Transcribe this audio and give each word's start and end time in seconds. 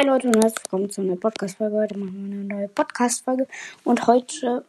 Hi 0.00 0.06
Leute 0.06 0.28
und 0.28 0.36
herzlich 0.42 0.64
willkommen 0.64 0.88
zu 0.88 1.02
einer 1.02 1.16
Podcast-Folge. 1.16 1.76
Heute 1.76 1.98
machen 1.98 2.14
wir 2.14 2.38
eine 2.38 2.44
neue 2.44 2.68
Podcast-Folge 2.68 3.46
und 3.84 4.06
heute 4.06 4.64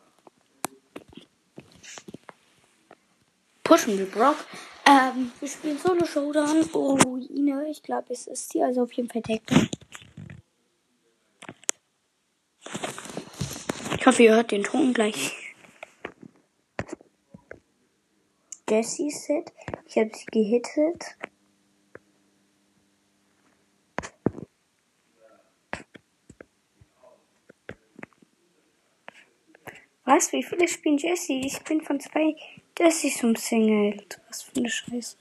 pushen 3.64 3.98
wir 3.98 4.08
Brock. 4.08 4.36
Ähm, 4.86 5.32
wir 5.40 5.48
spielen 5.48 5.78
Solo 5.78 6.06
Showdown. 6.06 6.70
Oh, 6.74 6.98
Ruine. 7.06 7.70
Ich 7.70 7.82
glaube, 7.82 8.08
es 8.12 8.28
ist 8.28 8.52
hier. 8.52 8.66
Also 8.66 8.82
auf 8.82 8.92
jeden 8.92 9.10
Fall 9.10 9.22
Take 9.22 9.70
Ich 13.98 14.06
hoffe, 14.06 14.24
ihr 14.24 14.36
hört 14.36 14.52
den 14.52 14.64
Ton 14.64 14.94
gleich. 14.94 15.34
Jessie 18.70 19.12
Set. 19.12 19.54
Ich 19.86 19.98
habe 19.98 20.12
sie 20.14 20.26
gehittet. 20.26 21.16
Was? 30.14 30.34
Wie 30.34 30.44
viele 30.44 30.68
spielen 30.68 30.98
Jesse? 30.98 31.32
Ich 31.32 31.58
bin 31.64 31.80
von 31.80 31.98
zwei 31.98 32.36
Jessys 32.78 33.24
umsingelt. 33.24 34.20
Was 34.28 34.42
für 34.42 34.58
eine 34.58 34.70
Scheiße. 34.70 35.16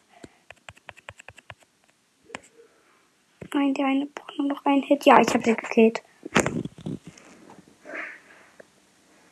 Nein, 3.54 3.72
der 3.74 3.86
eine 3.86 4.06
braucht 4.06 4.36
nur 4.36 4.48
noch 4.48 4.64
einen 4.64 4.82
Hit. 4.82 5.04
Ja, 5.06 5.20
ich 5.20 5.28
habe 5.28 5.44
sie 5.44 5.54
gekillt. 5.54 6.02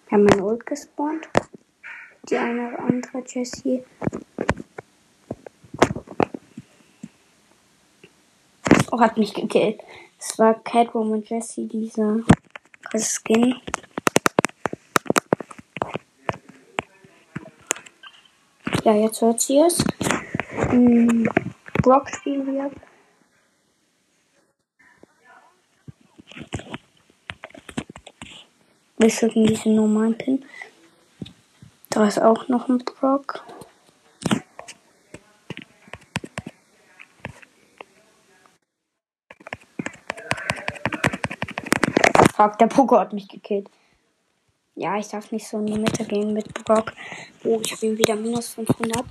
Wir 0.06 0.12
haben 0.12 0.22
meine 0.22 0.44
Ult 0.44 0.64
gespawnt. 0.64 1.28
Die 2.30 2.36
eine 2.36 2.68
oder 2.68 2.78
andere 2.78 3.24
Jessie. 3.26 3.82
Oh, 8.92 9.00
hat 9.00 9.18
mich 9.18 9.34
gekillt. 9.34 9.80
Es 10.20 10.38
war 10.38 10.54
Catwoman 10.62 11.24
Jessie, 11.24 11.66
dieser 11.66 12.20
Skin. 12.94 13.56
Ja, 18.88 18.94
jetzt 18.94 19.20
hört 19.20 19.38
sie 19.38 19.58
es. 19.58 19.84
Hm, 20.70 21.28
Brock 21.82 22.08
spielen 22.08 22.46
wir. 22.46 22.70
Wir 28.96 29.10
schicken 29.10 29.46
diesen 29.46 29.74
normalen 29.74 30.16
Pin. 30.16 30.42
Da 31.90 32.06
ist 32.06 32.18
auch 32.18 32.48
noch 32.48 32.70
ein 32.70 32.78
Brock. 32.78 33.44
Fuck, 42.34 42.56
der 42.58 42.68
Poker 42.68 43.00
hat 43.00 43.12
mich 43.12 43.28
gekillt. 43.28 43.68
Ja, 44.78 44.96
ich 44.96 45.08
darf 45.08 45.32
nicht 45.32 45.48
so 45.48 45.58
in 45.58 45.66
die 45.66 45.76
Mitte 45.76 46.04
gehen 46.04 46.32
mit 46.32 46.54
Brock. 46.64 46.92
Oh, 47.42 47.60
ich 47.60 47.72
habe 47.72 47.86
ihn 47.86 47.98
wieder 47.98 48.14
minus 48.14 48.50
500. 48.50 49.04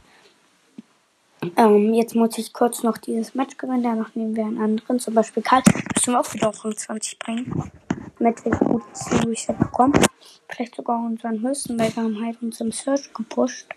Ähm, 1.58 1.94
jetzt 1.94 2.16
muss 2.16 2.38
ich 2.38 2.54
kurz 2.54 2.84
noch 2.84 2.98
dieses 2.98 3.36
Match 3.36 3.58
gewinnen. 3.58 3.84
Danach 3.84 4.16
nehmen 4.16 4.34
wir 4.34 4.45
einen 4.45 4.62
anderen. 4.62 4.98
Zum 4.98 5.14
Beispiel 5.14 5.44
Karl. 5.44 5.64
Müssen 5.94 6.14
wir 6.14 6.22
auch 6.22 6.34
wieder 6.34 6.48
auf 6.48 6.62
25 6.62 7.20
bringen. 7.20 7.70
Damit 8.18 8.45
wir 8.45 8.52
gut 8.54 8.84
Reset 9.26 9.56
bekommen. 9.60 10.00
Vielleicht 10.48 10.76
sogar 10.76 11.04
unseren 11.04 11.42
höchsten, 11.42 11.78
weil 11.78 11.94
wir 11.94 12.02
haben 12.02 12.26
halt 12.26 12.42
unseren 12.42 12.72
Search 12.72 13.14
gepusht. 13.14 13.68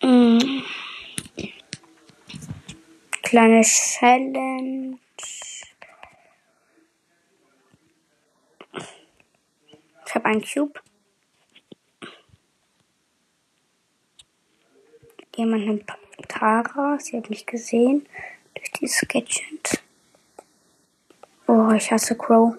Mhm. 0.00 0.62
Kleine 3.22 3.62
Challenge. 3.62 4.98
Ich 10.13 10.13
habe 10.24 10.34
einen 10.34 10.44
Cube. 10.44 10.80
Jemand 15.36 15.66
nimmt 15.66 15.84
Tara. 16.28 16.98
Sie 16.98 17.16
hat 17.16 17.30
mich 17.30 17.46
gesehen. 17.46 18.06
Durch 18.54 18.70
dieses 18.72 19.06
Gadget. 19.08 19.82
Oh, 21.46 21.70
ich 21.72 21.90
hasse 21.90 22.16
Crow. 22.16 22.56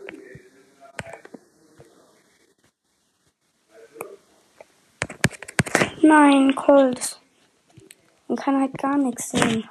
Nein, 6.01 6.53
Cold. 6.53 7.19
Man 8.27 8.37
kann 8.37 8.59
halt 8.59 8.77
gar 8.77 8.97
nichts 8.97 9.31
sehen. 9.31 9.67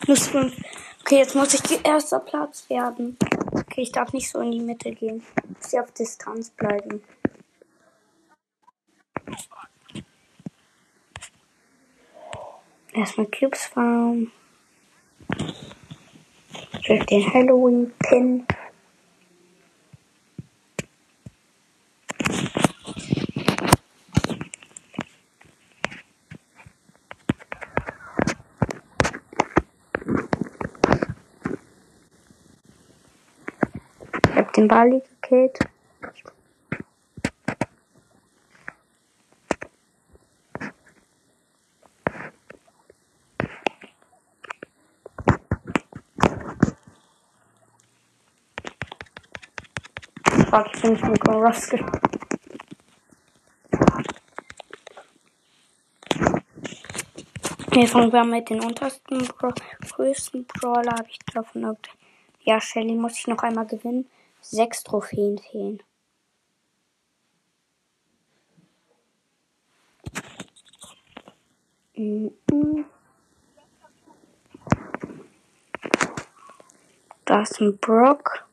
Plus 0.00 0.26
fünf. 0.28 0.56
Okay, 1.00 1.18
jetzt 1.18 1.36
muss 1.36 1.54
ich 1.54 1.86
erster 1.86 2.18
Platz 2.18 2.68
werden. 2.68 3.16
Okay, 3.52 3.82
ich 3.82 3.92
darf 3.92 4.12
nicht 4.12 4.28
so 4.28 4.40
in 4.40 4.50
die 4.50 4.60
Mitte 4.60 4.90
gehen. 4.90 5.22
Ich 5.36 5.72
muss 5.72 5.74
auf 5.74 5.92
Distanz 5.92 6.50
bleiben. 6.50 7.02
Erstmal 12.96 13.26
Cubes 13.26 13.66
farmen. 13.66 14.32
Ich 16.80 17.04
den 17.04 17.34
Halloween-Pin. 17.34 18.46
Ich 34.22 34.34
hab 34.34 34.52
den 34.54 34.68
Bali 34.68 35.02
gekillt. 35.20 35.58
Fuck, 50.56 50.74
ich 50.74 50.80
bin 50.80 50.92
nicht 50.92 51.04
mit 51.04 51.28
Ross 51.28 51.70
Wir 57.70 57.88
fangen 57.88 58.10
wir 58.10 58.24
mit 58.24 58.48
den 58.48 58.64
untersten, 58.64 59.18
Bra 59.26 59.52
größten 59.86 60.46
Brawler. 60.46 60.92
Habe 60.92 61.10
ich 61.10 61.18
davon 61.34 61.76
Ja, 62.40 62.58
Shelly 62.58 62.94
muss 62.94 63.18
ich 63.18 63.26
noch 63.26 63.42
einmal 63.42 63.66
gewinnen. 63.66 64.08
Sechs 64.40 64.82
Trophäen 64.82 65.36
fehlen. 65.36 65.82
Da 77.26 77.42
ist 77.42 77.60
ein 77.60 77.76
Brock. 77.76 78.45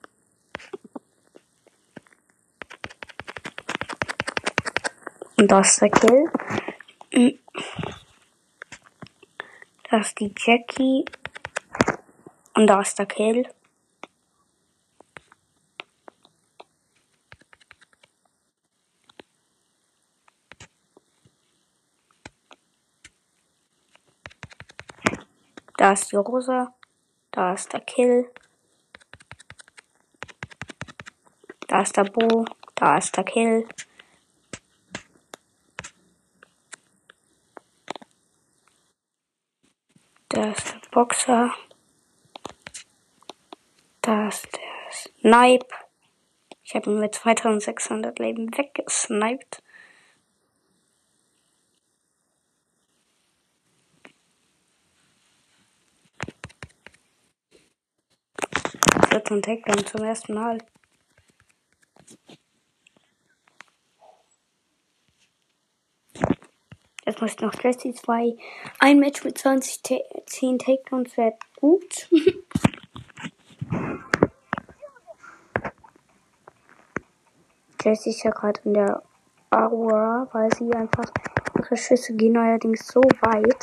Und 5.44 5.52
da 5.52 5.59
ist 5.59 5.81
der 5.81 5.90
Kill. 5.90 6.31
Da 9.90 9.98
ist 9.98 10.18
die 10.18 10.34
Jackie. 10.38 11.04
Und 12.54 12.68
da 12.68 12.80
ist 12.80 12.98
der 12.98 13.08
Kill. 13.08 13.46
Da 25.75 25.92
ist 25.92 26.10
die 26.10 26.16
Rosa. 26.16 26.74
Da 27.31 27.54
ist 27.54 27.74
der 27.74 27.81
Kill. 27.81 28.31
Da 31.68 31.81
ist 31.81 31.98
der 31.98 32.06
Bo. 32.06 32.45
Da 32.75 32.98
ist 32.98 33.18
der 33.18 33.25
Kill. 33.25 33.68
Da 40.33 40.50
ist 40.50 40.74
der 40.74 40.82
Boxer. 40.94 41.51
Da 44.01 44.28
ist 44.28 44.48
der 44.54 44.92
Snipe. 44.92 45.75
Ich 46.63 46.75
habe 46.75 46.92
ihn 46.92 47.00
mit 47.00 47.16
2600 47.16 48.19
Leben 48.19 48.56
weggesniped. 48.56 49.63
Jetzt 59.12 59.31
ein 59.31 59.42
Takedown 59.42 59.86
zum 59.88 60.04
ersten 60.04 60.36
Mal. 60.36 60.60
Es 67.06 67.20
muss 67.20 67.38
noch 67.40 67.54
Jesse 67.62 67.94
2. 67.94 68.38
Ein 68.80 69.00
Match 69.00 69.26
mit 69.26 69.38
20, 69.38 69.82
10 70.26 70.60
Takedowns 70.60 71.18
wäre 71.18 71.36
gut. 71.56 72.08
Jesse 77.84 78.10
ist 78.12 78.24
ja 78.24 78.32
gerade 78.32 78.62
in 78.64 78.74
der 78.76 79.04
Aura, 79.50 80.30
weil 80.32 80.50
sie 80.54 80.72
einfach 80.74 81.12
ihre 81.60 81.76
Schüsse 81.76 82.14
gehen 82.14 82.38
allerdings 82.38 82.88
so 82.88 83.02
weit. 83.22 83.62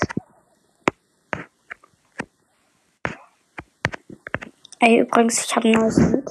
Ey, 4.79 5.01
übrigens, 5.01 5.45
ich 5.45 5.57
habe 5.57 5.69
ein 5.69 5.75
neues 5.75 5.97
Lied, 5.97 6.31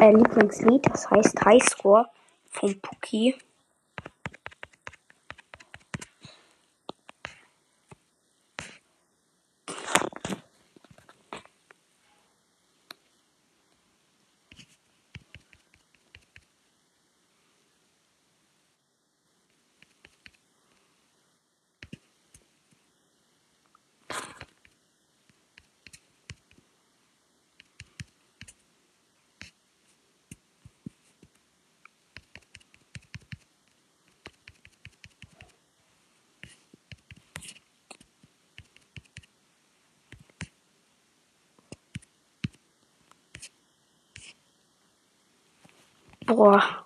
äh, 0.00 0.12
Lieblingslied, 0.12 0.86
das 0.90 1.10
heißt 1.10 1.44
Highscore 1.44 2.06
von 2.50 2.80
Puki. 2.80 3.34
Boah. 46.26 46.82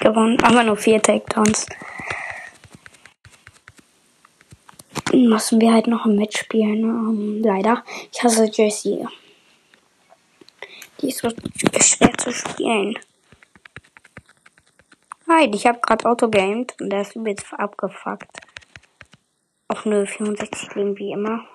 Gewonnen, 0.00 0.42
aber 0.42 0.64
nur 0.64 0.76
vier 0.76 1.00
Takedowns. 1.00 1.66
Müssen 5.32 5.62
wir 5.62 5.72
halt 5.72 5.86
noch 5.86 6.04
ein 6.04 6.14
Match 6.14 6.38
spielen, 6.38 6.82
ähm, 6.84 7.42
leider. 7.42 7.82
Ich 8.12 8.22
hasse 8.22 8.50
Jessie. 8.52 9.06
Die 11.00 11.08
ist 11.08 11.20
so 11.20 11.30
schwer 11.80 12.12
zu 12.18 12.30
spielen. 12.32 12.98
Nein, 15.26 15.54
ich 15.54 15.66
habe 15.66 15.80
gerade 15.80 16.04
Autogamed 16.04 16.78
und 16.78 16.90
der 16.90 17.00
ist 17.00 17.16
übelst 17.16 17.46
abgefuckt. 17.54 18.28
Auf 19.68 19.86
0,64 19.86 20.74
Leben 20.74 20.98
wie 20.98 21.12
immer. 21.12 21.46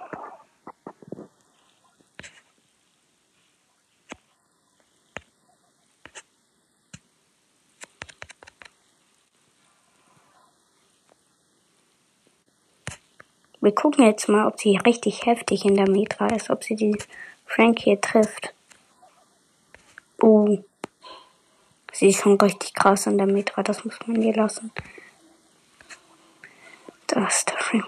Wir 13.68 13.75
gucken 13.97 14.11
jetzt 14.11 14.29
mal, 14.29 14.45
ob 14.45 14.59
sie 14.59 14.77
richtig 14.77 15.25
heftig 15.25 15.65
in 15.65 15.75
der 15.75 15.89
Metra 15.89 16.27
ist, 16.27 16.51
ob 16.51 16.63
sie 16.63 16.75
die 16.75 16.95
Frank 17.47 17.79
hier 17.79 17.99
trifft. 17.99 18.53
Oh. 20.21 20.59
Sie 21.91 22.09
ist 22.09 22.21
schon 22.21 22.39
richtig 22.39 22.75
krass 22.75 23.07
in 23.07 23.17
der 23.17 23.25
Metra, 23.25 23.63
das 23.63 23.83
muss 23.83 23.95
man 24.05 24.21
ihr 24.21 24.35
lassen. 24.35 24.71
Das 27.07 27.39
ist 27.39 27.49
der 27.49 27.57
Frank. 27.57 27.85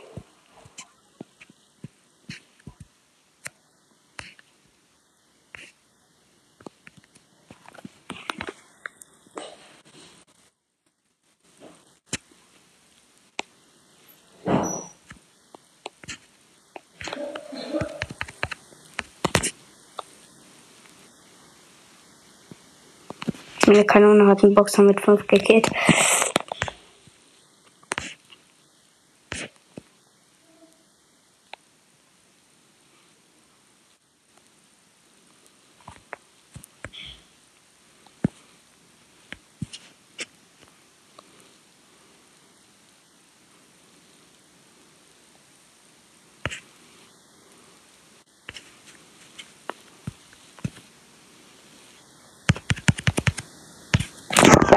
Meine 23.69 23.85
Kanone 23.85 24.25
hat 24.25 24.43
einen 24.43 24.55
Boxer 24.55 24.81
mit 24.81 24.99
5 24.99 25.27
gekillt. 25.27 25.69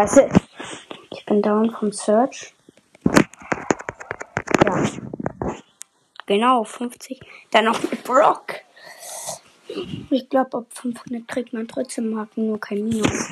Klasse. 0.03 0.29
Ich 1.13 1.25
bin 1.27 1.43
down 1.43 1.71
vom 1.71 1.93
Search. 1.93 2.53
Ja. 4.65 4.85
Genau, 6.27 6.65
50. 6.65 7.21
Dann 7.53 7.67
noch 7.67 7.81
mit 7.81 8.03
Brock. 8.03 8.55
Ich 10.11 10.29
glaube, 10.29 10.59
ab 10.59 10.67
500 10.71 11.29
kriegt 11.29 11.53
man 11.53 11.69
trotzdem 11.69 12.11
Marken, 12.11 12.49
nur 12.49 12.59
kein 12.59 12.83
Minus. 12.85 13.31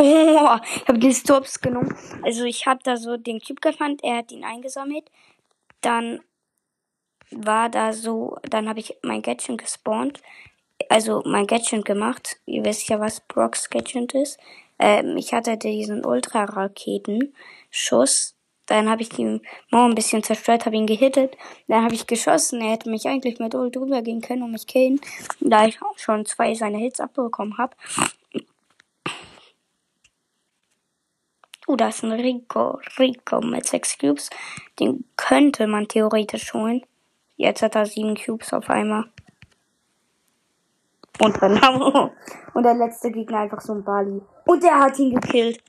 Oh, 0.00 0.58
ich 0.76 0.86
habe 0.86 0.98
den 0.98 1.12
Stops 1.12 1.60
genommen. 1.60 1.92
Also 2.22 2.44
ich 2.44 2.66
habe 2.66 2.78
da 2.84 2.96
so 2.96 3.16
den 3.16 3.40
Cube 3.40 3.60
gefunden, 3.60 3.98
er 4.02 4.18
hat 4.18 4.30
ihn 4.30 4.44
eingesammelt. 4.44 5.10
Dann 5.80 6.20
war 7.32 7.68
da 7.68 7.92
so, 7.92 8.36
dann 8.48 8.68
habe 8.68 8.78
ich 8.78 8.96
mein 9.02 9.22
Gadget 9.22 9.58
gespawnt. 9.58 10.22
Also 10.88 11.22
mein 11.26 11.48
Gadget 11.48 11.84
gemacht. 11.84 12.36
Ihr 12.46 12.64
wisst 12.64 12.88
ja, 12.88 13.00
was 13.00 13.20
Brocks 13.20 13.70
Gadget 13.70 14.14
ist. 14.14 14.38
Ähm, 14.78 15.16
ich 15.16 15.32
hatte 15.32 15.56
diesen 15.56 16.04
Ultra-Raketen-Schuss. 16.04 18.36
Dann 18.66 18.88
habe 18.88 19.02
ich 19.02 19.08
die 19.08 19.40
Mauer 19.70 19.86
ein 19.86 19.94
bisschen 19.94 20.22
zerstört, 20.22 20.66
habe 20.66 20.76
ihn 20.76 20.86
gehittet. 20.86 21.36
Dann 21.66 21.82
habe 21.82 21.94
ich 21.94 22.06
geschossen. 22.06 22.60
Er 22.60 22.72
hätte 22.72 22.90
mich 22.90 23.08
eigentlich 23.08 23.40
mit 23.40 23.54
Ult 23.54 23.74
drüber 23.74 24.02
gehen 24.02 24.20
können 24.20 24.42
und 24.44 24.52
mich 24.52 24.68
killen. 24.68 25.00
Da 25.40 25.66
ich 25.66 25.82
auch 25.82 25.98
schon 25.98 26.24
zwei 26.26 26.54
seiner 26.54 26.78
Hits 26.78 27.00
abbekommen 27.00 27.58
habe. 27.58 27.74
Oh, 31.70 31.76
da 31.76 31.88
ist 31.88 32.02
ein 32.02 32.12
Rico. 32.12 32.80
Rico 32.98 33.42
mit 33.42 33.66
sechs 33.66 33.98
Cubes. 33.98 34.30
Den 34.80 35.04
könnte 35.16 35.66
man 35.66 35.86
theoretisch 35.86 36.54
holen. 36.54 36.80
Jetzt 37.36 37.60
hat 37.60 37.74
er 37.74 37.84
sieben 37.84 38.16
Cubes 38.16 38.54
auf 38.54 38.70
einmal. 38.70 39.04
Und 41.20 41.42
dann 41.42 41.60
Und 42.54 42.62
der 42.62 42.72
letzte 42.72 43.10
Gegner 43.10 43.40
einfach 43.40 43.60
so 43.60 43.74
ein 43.74 43.84
Bali. 43.84 44.22
Und 44.46 44.62
der 44.62 44.78
hat 44.78 44.98
ihn 44.98 45.14
gekillt. 45.14 45.62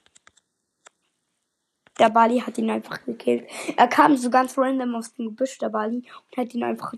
Der 1.99 2.09
Bali 2.09 2.39
hat 2.39 2.57
ihn 2.57 2.69
einfach 2.69 3.03
gekillt. 3.03 3.49
Er 3.75 3.89
kam 3.89 4.15
so 4.15 4.29
ganz 4.29 4.57
random 4.57 4.95
aus 4.95 5.13
dem 5.15 5.25
Gebüsch, 5.25 5.57
der 5.57 5.67
Bali, 5.67 5.97
und 5.97 6.37
hat 6.37 6.53
ihn 6.53 6.63
einfach, 6.63 6.93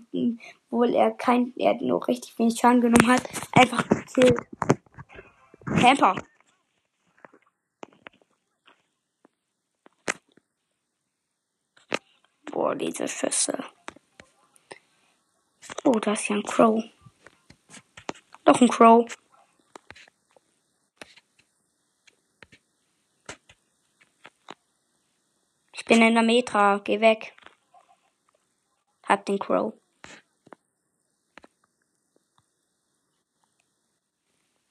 obwohl 0.70 0.94
er 0.94 1.10
kein, 1.10 1.52
er 1.56 1.74
nur 1.82 2.06
richtig 2.06 2.38
wenig 2.38 2.56
Schaden 2.56 2.80
genommen 2.80 3.08
hat, 3.08 3.22
einfach 3.52 3.84
gekillt. 3.88 4.38
Camper. 5.66 6.14
Boah, 12.52 12.74
diese 12.74 13.08
Schüsse. 13.08 13.64
Oh, 15.84 15.98
da 15.98 16.12
ist 16.12 16.28
ja 16.28 16.36
ein 16.36 16.42
Crow. 16.42 16.84
Doch 18.44 18.60
ein 18.60 18.68
Crow. 18.68 19.10
Ich 25.72 25.84
bin 25.86 26.02
in 26.02 26.12
der 26.14 26.22
Metra. 26.22 26.78
Geh 26.84 27.00
weg. 27.00 27.34
Hab 29.08 29.24
den 29.24 29.38
Crow. 29.38 29.72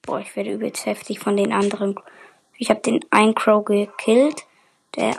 Boah, 0.03 0.19
ich 0.19 0.35
werde 0.35 0.51
übelst 0.51 0.85
heftig 0.85 1.19
von 1.19 1.35
den 1.35 1.51
anderen. 1.51 1.99
Ich 2.57 2.69
habe 2.69 2.81
den 2.81 3.03
einen 3.09 3.33
Crow 3.33 3.65
gekillt. 3.65 4.45
Der. 4.95 5.15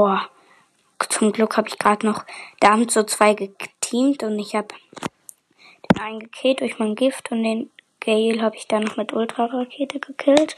Oh. 0.00 0.16
Zum 1.08 1.32
Glück 1.32 1.56
habe 1.56 1.66
ich 1.66 1.76
gerade 1.76 2.06
noch. 2.06 2.24
Da 2.60 2.70
haben 2.70 2.88
so 2.88 3.02
zwei 3.02 3.34
geteamt 3.34 4.22
und 4.22 4.38
ich 4.38 4.54
habe 4.54 4.68
den 5.90 6.00
einen 6.00 6.20
gekillt 6.20 6.60
durch 6.60 6.78
mein 6.78 6.94
Gift 6.94 7.32
und 7.32 7.42
den 7.42 7.68
Gale 7.98 8.40
habe 8.40 8.54
ich 8.54 8.68
dann 8.68 8.84
noch 8.84 8.96
mit 8.96 9.12
Ultra-Rakete 9.12 9.98
gekillt. 9.98 10.54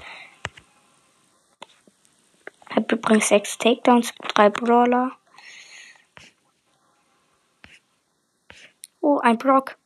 Hab 2.69 2.93
übrigens 2.93 3.29
sechs 3.29 3.57
Takedowns, 3.57 4.13
drei 4.35 4.51
Brawler. 4.51 5.13
Oh, 9.01 9.21
ein 9.21 9.39
Brock. 9.39 9.79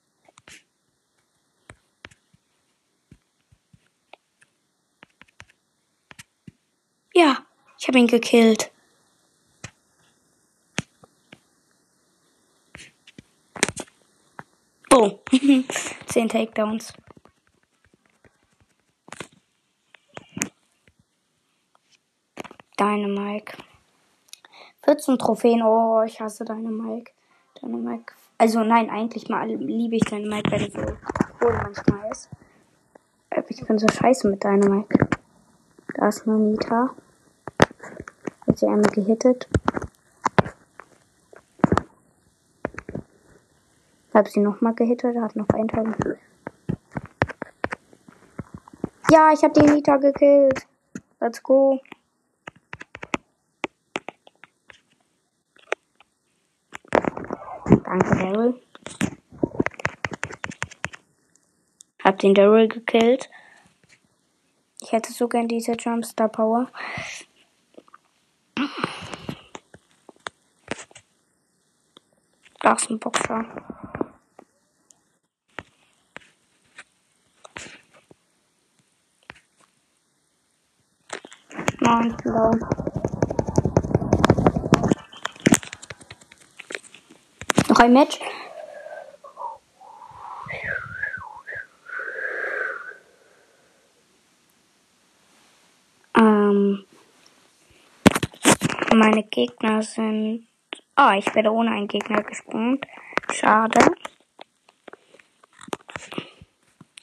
Ja, 7.14 7.46
ich 7.78 7.86
habe 7.86 8.00
ihn 8.00 8.08
gekillt. 8.08 8.73
Oh, 14.96 15.18
zehn 16.06 16.28
Takedowns. 16.28 16.92
Dynamike. 22.78 23.56
14 24.84 25.18
Trophäen. 25.18 25.62
Oh, 25.62 26.02
ich 26.04 26.20
hasse 26.20 26.44
Dynamike. 26.44 27.12
Dynamike 27.60 28.14
also 28.38 28.64
nein, 28.64 28.90
eigentlich 28.90 29.28
mal 29.28 29.48
liebe 29.48 29.96
ich 29.96 30.04
Dynamite, 30.04 30.50
weil 30.50 30.62
er 30.62 30.70
so 30.70 30.96
cool 31.40 31.52
manchmal 31.52 32.10
ist. 32.10 32.28
Ich 33.48 33.66
bin 33.66 33.78
so 33.78 33.86
scheiße 33.88 34.28
mit 34.28 34.42
Dynamite. 34.42 35.08
Da 35.94 36.08
ist 36.08 36.26
eine 36.26 36.38
Nita. 36.38 36.90
Hat 38.46 38.58
sie 38.58 38.66
einmal 38.66 38.90
gehittet. 38.90 39.48
Hab 44.14 44.28
sie 44.28 44.38
nochmal 44.38 44.74
gehittet, 44.74 45.16
hat 45.20 45.34
noch 45.34 45.48
1000. 45.48 46.18
Ja, 49.10 49.32
ich 49.32 49.42
hab 49.42 49.52
die 49.54 49.62
Nita 49.62 49.96
gekillt. 49.96 50.66
Let's 51.20 51.42
go. 51.42 51.80
Danke, 57.84 58.16
Daryl. 58.16 58.60
Hab 62.04 62.18
den 62.18 62.34
Daryl 62.34 62.68
gekillt. 62.68 63.28
Ich 64.80 64.92
hätte 64.92 65.12
so 65.12 65.26
gern 65.26 65.48
diese 65.48 65.72
Jumpstar 65.72 66.28
Power. 66.28 66.68
Da 72.60 72.72
ist 72.72 72.90
ein 72.90 72.98
Boxer. 73.00 73.73
Blau. 82.34 82.50
Noch 87.68 87.78
ein 87.78 87.92
Match. 87.92 88.18
Ähm, 96.16 96.84
meine 98.92 99.22
Gegner 99.22 99.82
sind. 99.84 100.48
Ah, 100.96 101.16
ich 101.16 101.32
werde 101.36 101.52
ohne 101.52 101.70
einen 101.70 101.86
Gegner 101.86 102.20
gesprungen. 102.24 102.80
Schade. 103.30 103.78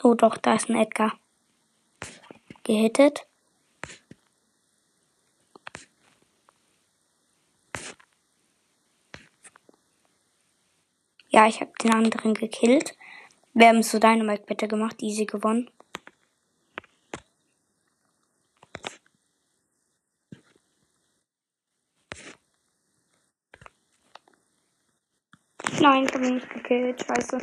Oh 0.03 0.13
doch, 0.13 0.35
da 0.35 0.55
ist 0.55 0.69
ein 0.69 0.75
Edgar. 0.75 1.13
Gehittet. 2.63 3.30
Ja, 11.33 11.47
ich 11.47 11.61
habe 11.61 11.71
den 11.81 11.93
anderen 11.93 12.33
gekillt. 12.33 12.93
Wir 13.53 13.69
haben 13.69 13.83
so 13.83 14.00
Dynamite 14.00 14.43
bitte 14.45 14.67
gemacht, 14.67 15.01
easy 15.01 15.25
gewonnen. 15.25 15.69
Nein, 25.79 26.03
ich 26.03 26.13
habe 26.13 26.27
ihn 26.27 26.35
nicht 26.35 26.50
gekillt. 26.50 27.01
Scheiße. 27.01 27.38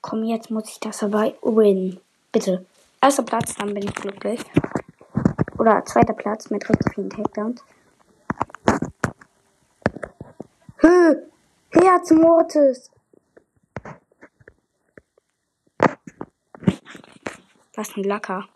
Komm, 0.00 0.24
jetzt 0.24 0.50
muss 0.50 0.70
ich 0.70 0.80
das 0.80 1.02
aber 1.02 1.34
win. 1.42 2.00
Bitte. 2.32 2.64
Erster 3.02 3.24
Platz, 3.24 3.54
dann 3.56 3.74
bin 3.74 3.82
ich 3.82 3.94
glücklich. 3.94 4.40
Oder 5.58 5.84
zweiter 5.84 6.14
Platz 6.14 6.48
mit 6.48 6.66
richtig 6.66 6.94
vielen 6.94 7.10
Takedowns. 7.10 7.62
Herz 12.00 12.12
Mortis! 12.12 12.90
Was 17.74 17.94
ein 17.94 18.04
Lacker. 18.04 18.48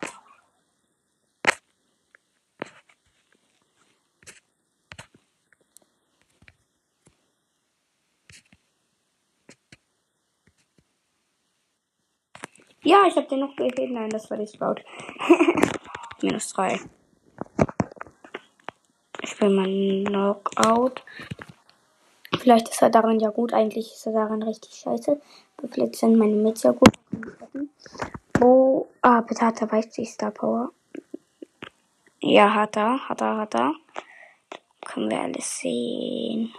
Ja, 12.81 13.05
ich 13.07 13.15
hab 13.15 13.29
den 13.29 13.41
noch 13.41 13.55
gehört. 13.55 13.77
Nein, 13.77 14.09
das 14.09 14.27
war 14.31 14.37
die 14.37 14.47
Sprout. 14.47 14.81
Minus 16.23 16.51
3. 16.53 16.79
Ich 19.21 19.39
will 19.39 19.49
mal 19.51 20.03
Knockout. 20.05 21.03
Vielleicht 22.45 22.69
ist 22.69 22.83
er 22.83 22.91
daran 22.91 23.19
ja 23.19 23.31
gut. 23.31 23.53
Eigentlich 23.53 23.91
ist 23.91 24.05
er 24.05 24.13
daran 24.13 24.43
richtig 24.43 24.75
scheiße. 24.75 25.19
Aber 25.57 25.67
vielleicht 25.67 25.95
sind 25.95 26.15
meine 26.15 26.35
Mits 26.35 26.61
ja 26.61 26.73
gut. 26.73 26.93
Wo. 28.39 28.87
Ah, 29.01 29.21
bitte 29.21 29.47
hat 29.47 29.63
er 29.63 29.71
weiß 29.71 29.89
die 29.89 30.05
Star 30.05 30.29
Power. 30.29 30.69
Ja, 32.21 32.53
hat 32.53 32.77
er. 32.77 33.09
Hat 33.09 33.21
er, 33.21 33.37
hat 33.37 33.55
er. 33.55 33.73
Können 34.85 35.09
wir 35.09 35.21
alles 35.21 35.57
sehen. 35.57 36.53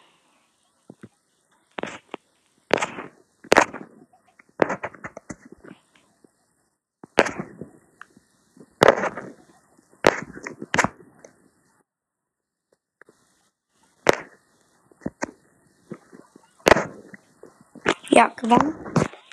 Ja, 18.17 18.29
gewonnen. 18.29 18.75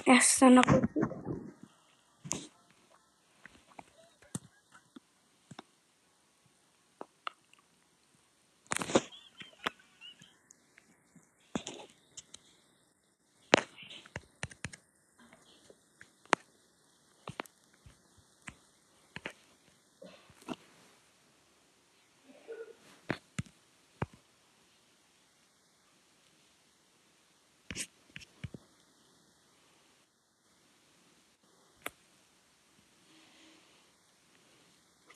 Erster 0.04 0.50
noch 0.50 0.66
gut. 0.66 0.93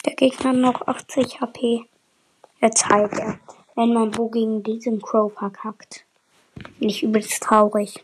der 0.08 0.16
Gegner 0.16 0.54
noch 0.54 0.88
80 0.88 1.42
HP. 1.42 1.84
Jetzt 2.62 2.88
heilt 2.90 3.14
er. 3.14 3.40
Wenn 3.76 3.94
man 3.94 4.12
Bo 4.12 4.30
gegen 4.30 4.64
diesen 4.64 5.02
Crow 5.02 5.32
verkackt. 5.32 6.06
Bin 6.80 6.90
ich 6.90 7.04
übelst 7.04 7.44
traurig. 7.44 8.04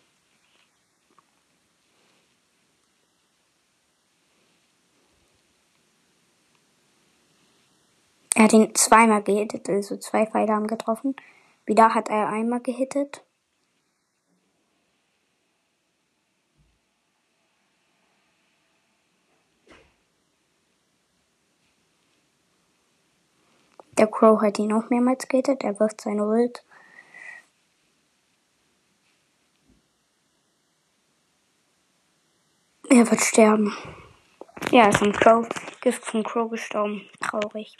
Er 8.36 8.44
hat 8.44 8.54
ihn 8.54 8.76
zweimal 8.76 9.24
gehittet, 9.24 9.70
also 9.70 9.96
zwei 9.98 10.26
Pfeile 10.26 10.54
haben 10.54 10.68
getroffen. 10.68 11.16
Wieder 11.66 11.96
hat 11.96 12.10
er 12.10 12.28
einmal 12.28 12.60
gehittet. 12.60 13.24
Der 23.98 24.08
Crow 24.08 24.42
hat 24.42 24.60
ihn 24.60 24.74
auch 24.74 24.90
mehrmals 24.90 25.28
gehittet. 25.28 25.64
Er 25.64 25.80
wirft 25.80 26.02
seine 26.02 26.26
Ult. 26.26 26.64
Er 32.90 33.10
wird 33.10 33.22
sterben. 33.22 33.76
Ja, 34.72 34.90
ist 34.90 35.02
ein 35.02 35.14
Crow. 35.14 35.48
Gift 35.82 36.06
vom 36.06 36.24
Crow 36.24 36.50
gestorben. 36.50 37.10
Traurig. 37.20 37.78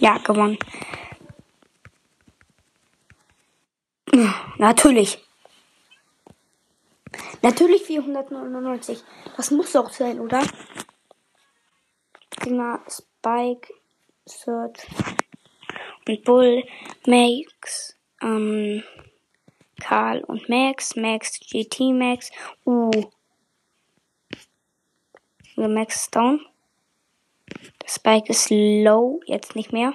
Ja, 0.00 0.16
gewonnen. 0.18 0.58
Natürlich. 4.58 5.22
Natürlich 7.42 7.82
499. 7.82 9.02
Das 9.36 9.50
muss 9.50 9.76
auch 9.76 9.90
sein, 9.90 10.20
oder? 10.20 10.42
Dinger, 12.44 12.80
Spike, 12.88 13.72
Search 14.26 14.86
und 16.08 16.24
Bull, 16.24 16.64
Max, 17.06 17.96
ähm, 18.22 18.82
Karl 19.80 20.24
und 20.24 20.48
Max, 20.48 20.96
Max, 20.96 21.38
GT 21.40 21.92
Max, 21.92 22.30
uh. 22.64 22.90
Max. 25.56 26.10
Der 26.10 26.40
Spike 27.92 28.30
ist 28.30 28.50
low, 28.50 29.20
jetzt 29.26 29.56
nicht 29.56 29.72
mehr. 29.72 29.94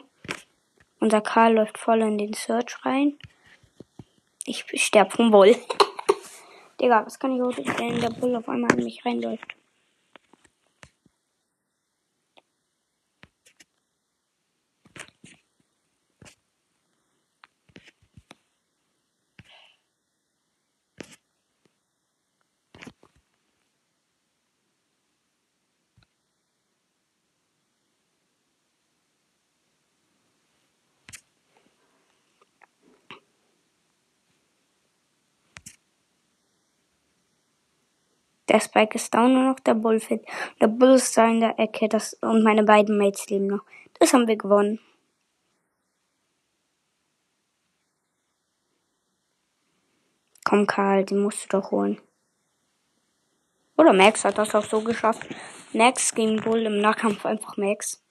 Unser 0.99 1.21
Karl 1.21 1.53
läuft 1.53 1.77
voll 1.77 2.01
in 2.01 2.17
den 2.17 2.33
Search 2.33 2.85
rein. 2.85 3.17
Ich 4.45 4.65
sterb 4.73 5.13
vom 5.13 5.31
Bull. 5.31 5.55
Digga, 6.81 7.05
was 7.05 7.17
kann 7.17 7.33
ich 7.33 7.41
heute 7.41 7.63
wenn 7.79 8.01
der 8.01 8.09
Bull 8.09 8.35
auf 8.35 8.49
einmal 8.49 8.77
in 8.77 8.83
mich 8.83 9.05
reinläuft? 9.05 9.55
Der 38.55 38.61
Spike 38.61 38.96
ist 38.96 39.13
down, 39.13 39.33
nur 39.33 39.44
noch 39.44 39.59
der 39.59 39.74
Bull 39.74 40.00
fit. 40.00 40.25
Der 40.61 40.68
Bull 40.68 40.91
ist 40.91 41.18
da 41.18 41.27
in 41.27 41.41
der 41.41 41.59
Ecke 41.59 41.89
das, 41.89 42.13
und 42.22 42.41
meine 42.41 42.63
beiden 42.63 42.98
Mates 42.98 43.29
leben 43.29 43.48
noch. 43.48 43.65
Das 44.00 44.13
haben 44.13 44.29
wir 44.29 44.37
gewonnen. 44.37 44.79
Komm, 50.46 50.65
Karl, 50.68 51.03
den 51.03 51.20
musst 51.20 51.44
du 51.44 51.57
doch 51.57 51.72
holen. 51.72 52.00
Oder 53.75 53.91
Max 53.91 54.24
hat 54.24 54.37
das 54.37 54.55
auch 54.55 54.63
so 54.63 54.79
geschafft. 54.79 55.27
Max 55.74 56.15
gegen 56.15 56.39
Bull 56.39 56.61
im 56.61 56.79
Nahkampf 56.79 57.25
einfach 57.25 57.57
Max. 57.57 58.04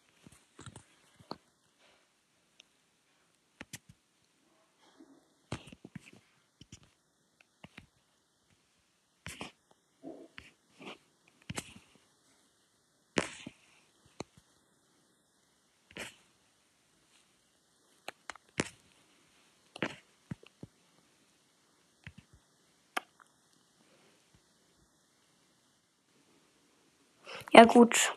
Ja 27.56 27.64
gut. 27.64 28.12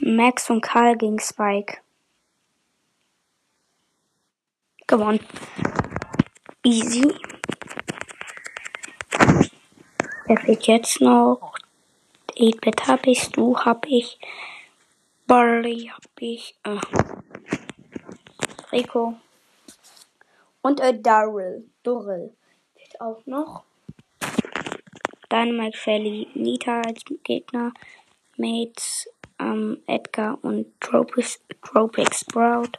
Max 0.00 0.48
und 0.48 0.60
Karl 0.60 0.96
gegen 0.96 1.18
Spike. 1.18 1.78
Gewonnen. 4.86 5.18
Easy. 6.62 7.12
Wer 10.26 10.36
fehlt 10.36 10.66
jetzt 10.68 11.00
noch? 11.00 11.52
8-Bit 12.36 12.86
hab 12.86 13.08
ich, 13.08 13.24
Stu 13.24 13.56
hab 13.56 13.86
ich, 13.86 14.20
Barley 15.26 15.90
hab 15.92 16.04
ich, 16.20 16.54
äh, 16.62 16.78
Rico. 18.70 19.14
Und 20.62 20.78
äh, 20.78 20.96
Daryl. 20.96 21.68
Daryl. 21.82 22.32
Fehlt 22.76 23.00
auch 23.00 23.26
noch. 23.26 23.64
Dynamite 25.28 25.76
Shelly, 25.76 26.28
Nita 26.34 26.82
als 26.82 27.02
Gegner. 27.24 27.72
Mates, 28.40 29.08
ähm, 29.38 29.78
Edgar 29.86 30.38
und 30.42 30.66
Tropic, 30.80 31.38
Tropic 31.62 32.14
Sprout. 32.14 32.72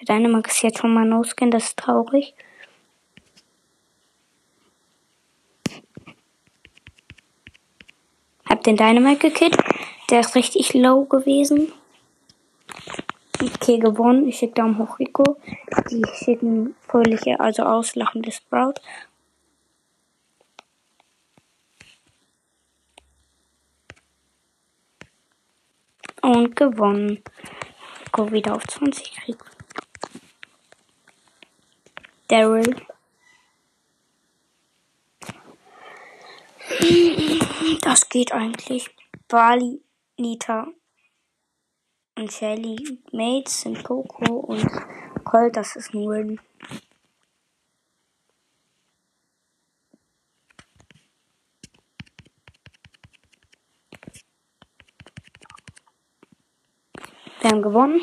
Der 0.00 0.16
Dynamax 0.16 0.56
ist 0.56 0.62
jetzt 0.62 0.78
schon 0.80 0.92
mal 0.92 1.04
No-Skin, 1.04 1.50
das 1.50 1.68
ist 1.68 1.78
traurig. 1.78 2.34
Hab 8.48 8.62
den 8.64 8.76
Dynamite 8.76 9.30
gekillt. 9.30 9.56
Der 10.10 10.20
ist 10.20 10.34
richtig 10.34 10.74
low 10.74 11.04
gewesen. 11.04 11.72
Okay, 13.42 13.78
gewonnen. 13.78 14.28
Ich 14.28 14.38
schicke 14.38 14.54
Daumen 14.54 14.78
hoch, 14.78 14.98
Rico. 14.98 15.38
Die 15.90 16.02
schicken 16.14 16.74
fröhliche, 16.86 17.40
also 17.40 17.62
auslachende 17.62 18.30
Sprout. 18.30 18.74
Und 26.24 26.56
gewonnen. 26.56 27.22
Go 28.12 28.32
wieder 28.32 28.54
auf 28.54 28.66
20 28.66 29.12
krieg. 29.14 29.36
Daryl. 32.28 32.76
Das 37.82 38.08
geht 38.08 38.32
eigentlich. 38.32 38.88
Bali, 39.28 39.82
Nita 40.16 40.68
und 42.16 42.32
Shelly 42.32 43.00
Mates 43.12 43.60
sind 43.60 43.84
Coco 43.84 44.36
und 44.36 44.66
Colt, 45.24 45.56
das 45.56 45.76
ist 45.76 45.92
ein 45.92 46.08
Win. 46.08 46.40
Haben 57.54 57.62
gewonnen. 57.62 58.00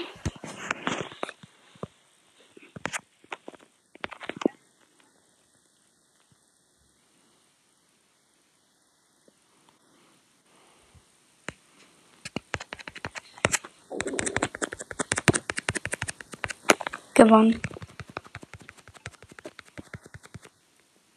Gewonnen. 17.14 17.62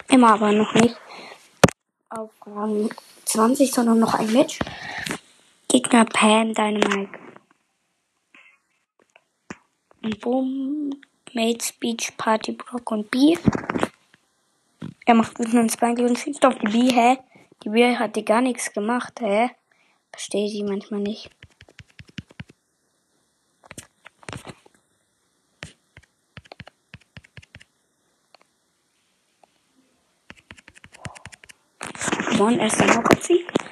Immer 0.09 0.35
aber 0.35 0.53
noch 0.53 0.75
nicht 0.75 0.97
auf 2.11 2.31
Rang 2.47 2.91
20, 3.25 3.73
sondern 3.73 4.01
noch 4.01 4.15
ein 4.15 4.33
Match. 4.33 4.59
Gegner 5.69 6.05
Pam 6.05 6.53
Dynamite. 6.53 7.24
Und 10.05 10.21
Boom, 10.21 10.91
Mates 11.33 11.73
Beach 11.73 12.13
Party 12.19 12.53
Block 12.53 12.91
und 12.91 13.11
B. 13.11 13.39
Er 15.07 15.15
macht 15.15 15.41
einen 15.41 15.71
Spike 15.71 16.05
und 16.05 16.19
schießt 16.19 16.45
auf 16.45 16.57
die 16.59 16.67
B, 16.67 16.93
hä? 16.93 17.17
Die 17.65 17.71
B 17.71 17.97
hat 17.97 18.15
dir 18.15 18.23
gar 18.23 18.43
nichts 18.43 18.71
gemacht, 18.71 19.19
hä? 19.21 19.49
Verstehe 20.13 20.51
sie 20.51 20.63
manchmal 20.63 21.01
nicht. 21.01 21.31
One 32.39 32.61
erster 32.61 32.85
Knockout-Sieg. 32.85 33.64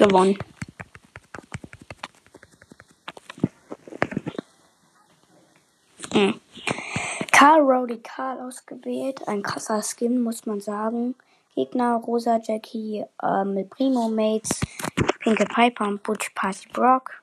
Gewonnen. 0.00 0.38
Hm. 6.14 6.40
Karl 7.30 7.60
Rowdy 7.60 7.98
Karl 7.98 8.40
ausgewählt. 8.40 9.28
Ein 9.28 9.42
krasser 9.42 9.82
Skin, 9.82 10.22
muss 10.22 10.46
man 10.46 10.62
sagen. 10.62 11.16
Gegner 11.54 11.96
Rosa 11.96 12.40
Jackie 12.42 13.04
äh, 13.22 13.44
mit 13.44 13.68
Primo 13.68 14.08
Mates, 14.08 14.62
Pinke 15.18 15.44
Piper 15.44 15.88
und 15.88 16.02
Butch 16.02 16.30
Party 16.34 16.66
Brock. 16.72 17.22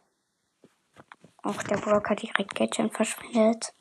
Auch 1.42 1.64
der 1.64 1.78
Brock 1.78 2.12
hat 2.12 2.22
direkt 2.22 2.54
Gadget 2.54 2.94
verschwendet. 2.94 3.74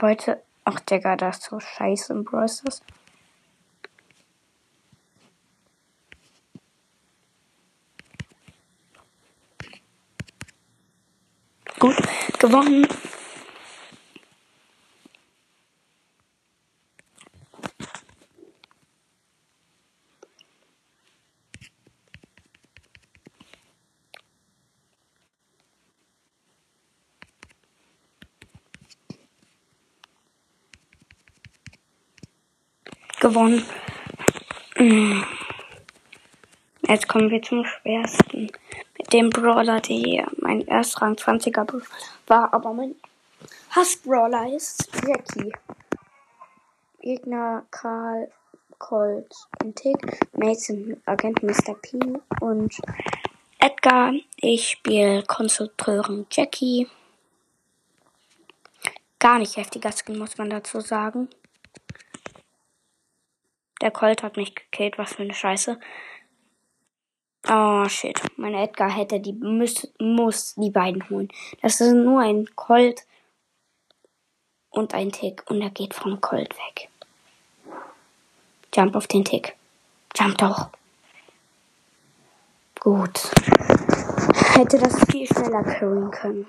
Ah, 0.00 0.06
er 0.06 0.08
wollte. 0.08 0.42
Ach, 0.64 0.80
Digga, 0.80 1.16
das 1.16 1.38
ist 1.38 1.44
so 1.44 1.60
scheiße 1.60 2.12
im 2.12 2.24
Brawl 2.24 2.48
Stars. 2.48 2.82
Gut, 11.78 11.96
gewonnen. 12.38 12.86
Gewonnen. 33.20 33.62
Mm. 34.76 35.22
Jetzt 36.88 37.06
kommen 37.06 37.30
wir 37.30 37.42
zum 37.42 37.66
schwersten. 37.66 38.50
Mit 38.96 39.12
dem 39.12 39.28
Brawler, 39.28 39.80
der 39.80 40.26
mein 40.38 40.66
Erstrang 40.66 41.14
20er 41.14 41.64
Brawler 41.64 41.84
war, 42.26 42.54
aber 42.54 42.72
mein 42.72 42.94
Hass-Brawler 43.70 44.54
ist 44.54 44.90
Jackie. 45.06 45.52
Gegner 47.00 47.64
Karl, 47.70 48.30
Colt 48.78 49.34
und 49.62 49.76
Tick. 49.76 49.98
Sind 50.54 50.96
Agent 51.06 51.42
Mr. 51.42 51.74
P 51.74 51.98
und 52.40 52.74
Edgar. 53.58 54.14
Ich 54.36 54.70
spiele 54.70 55.22
Konstrukteurin 55.24 56.26
Jackie. 56.30 56.88
Gar 59.18 59.40
nicht 59.40 59.58
heftiger 59.58 59.92
Skin, 59.92 60.18
muss 60.18 60.38
man 60.38 60.48
dazu 60.48 60.80
sagen. 60.80 61.28
Der 63.80 63.90
Colt 63.90 64.22
hat 64.22 64.36
mich 64.36 64.54
gekillt, 64.54 64.98
was 64.98 65.14
für 65.14 65.22
eine 65.22 65.34
Scheiße. 65.34 65.78
Oh 67.48 67.88
shit, 67.88 68.20
mein 68.36 68.54
Edgar 68.54 68.90
hätte 68.90 69.18
die 69.18 69.32
muss, 69.32 69.88
muss 69.98 70.54
die 70.56 70.70
beiden 70.70 71.08
holen. 71.08 71.28
Das 71.62 71.80
ist 71.80 71.94
nur 71.94 72.20
ein 72.20 72.46
Colt 72.54 73.06
und 74.68 74.94
ein 74.94 75.10
Tick 75.10 75.42
und 75.50 75.62
er 75.62 75.70
geht 75.70 75.94
vom 75.94 76.20
Colt 76.20 76.54
weg. 76.54 76.88
Jump 78.74 78.94
auf 78.94 79.06
den 79.06 79.24
Tick. 79.24 79.56
Jump 80.14 80.38
doch. 80.38 80.68
Gut. 82.78 83.30
Hätte 84.54 84.78
das 84.78 85.04
viel 85.10 85.26
schneller 85.26 85.64
carryen 85.64 86.10
können. 86.10 86.46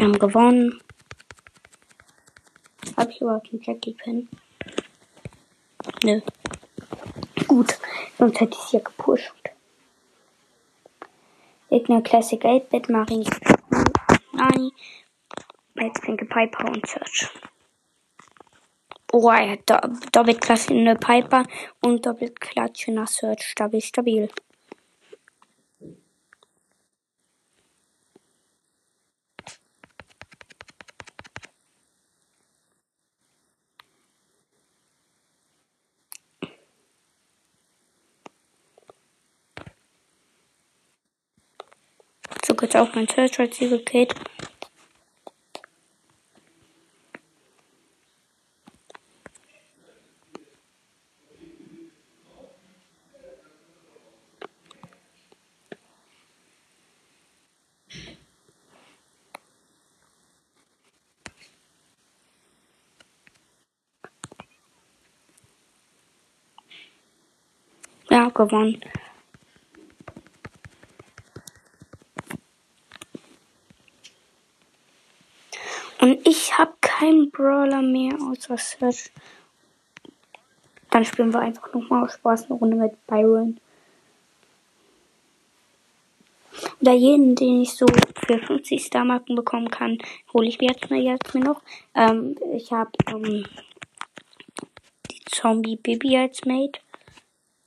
Wir 0.00 0.06
haben 0.06 0.18
gewonnen. 0.18 0.80
Hab 2.96 3.10
ich 3.10 3.20
überhaupt 3.20 3.52
einen 3.52 3.60
Jackie 3.60 3.92
Pin? 3.92 4.30
Nö. 6.02 6.22
Gut, 7.46 7.78
sonst 8.16 8.40
hätte 8.40 8.56
ich 8.56 8.64
es 8.64 8.72
ja 8.72 8.78
gepusht. 8.80 9.34
Gegner 11.68 12.00
Classic 12.00 12.42
8-Bit, 12.42 12.88
Marine, 12.88 13.26
Nani, 14.32 14.72
jetzt 15.74 16.00
Pinke 16.00 16.24
Piper 16.24 16.70
und 16.70 16.86
Search. 16.86 17.28
Oh, 19.12 19.28
er 19.28 19.50
hat 19.50 19.68
do 19.68 19.76
doppelt 20.12 20.70
in 20.70 20.86
der 20.86 20.94
Piper 20.94 21.44
und 21.82 22.06
doppelt 22.06 22.40
Klatsche 22.40 22.92
nach 22.92 23.08
Search. 23.08 23.42
Stabil, 23.42 23.82
stabil. 23.82 24.30
So 42.50 42.56
geht 42.56 42.69
auch 42.80 42.94
mein 42.94 43.06
Search 43.08 43.38
als 43.38 43.56
sie 43.56 43.68
gekillt. 43.68 44.14
Ja, 68.08 68.28
gewonnen. 68.30 68.80
Und 76.00 76.26
ich 76.26 76.56
habe 76.56 76.72
keinen 76.80 77.30
Brawler 77.30 77.82
außer 78.50 78.78
Search. 78.78 79.10
Dann 80.90 81.04
spielen 81.04 81.32
wir 81.32 81.40
einfach 81.40 81.72
nochmal 81.72 82.04
aus 82.04 82.14
Spaß 82.14 82.46
eine 82.46 82.58
Runde 82.58 82.76
mit 82.76 83.06
Byron. 83.06 83.60
Oder 86.80 86.92
jeden, 86.92 87.36
den 87.36 87.62
ich 87.62 87.72
so 87.72 87.86
für 88.26 88.38
50 88.38 88.84
Star-Marken 88.84 89.36
bekommen 89.36 89.70
kann, 89.70 89.98
hole 90.32 90.48
ich 90.48 90.58
mir 90.58 90.70
jetzt, 90.70 90.90
mal 90.90 91.00
jetzt 91.00 91.34
mir 91.34 91.44
noch. 91.44 91.62
Ähm, 91.94 92.36
ich 92.52 92.72
habe 92.72 92.90
ähm, 93.06 93.46
die 95.10 95.20
Zombie 95.26 95.76
Bibi 95.76 96.16
als 96.16 96.44
Mate. 96.44 96.80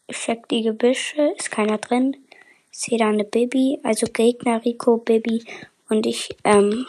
Ich 0.08 0.18
check 0.18 0.48
die 0.50 0.64
Gebüsche, 0.64 1.34
ist 1.38 1.50
keiner 1.50 1.78
drin. 1.78 2.18
Ich 2.72 2.80
sehe 2.80 2.98
da 2.98 3.08
eine 3.08 3.24
Bibi, 3.24 3.80
also 3.84 4.06
Gegner, 4.08 4.64
Rico, 4.66 4.98
Bibi 4.98 5.46
und 5.90 6.06
ich, 6.06 6.36
ähm, 6.44 6.86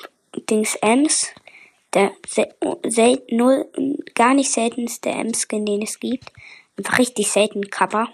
Dings 0.50 0.74
Ems. 0.76 1.32
Der 1.94 2.12
sel 2.26 2.52
sel 2.86 3.22
null, 3.30 3.70
gar 4.14 4.34
nicht 4.34 4.50
seltenste 4.50 5.10
Ems-Skin, 5.10 5.64
den 5.64 5.82
es 5.82 6.00
gibt. 6.00 6.32
Einfach 6.76 6.98
richtig 6.98 7.30
selten 7.30 7.70
Kappa. 7.70 8.12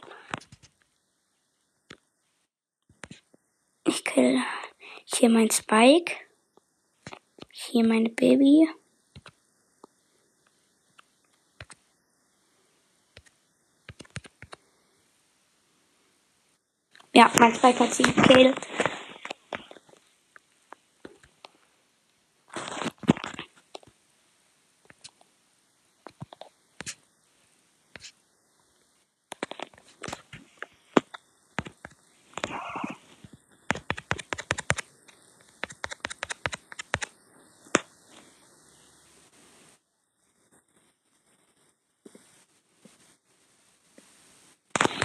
Ich 3.87 4.05
kill 4.05 4.39
hier 5.05 5.31
mein 5.31 5.51
Spike. 5.51 6.15
Hier 7.51 7.87
meine 7.87 8.11
Baby. 8.11 8.69
Ja, 17.15 17.33
mein 17.41 17.55
Spike 17.55 17.81
hat 17.81 17.95
sie 17.95 18.03
gekillt. 18.03 18.57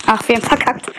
Ach, 0.08 0.28
wir 0.28 0.36
haben 0.36 0.44
verkackt. 0.44 0.92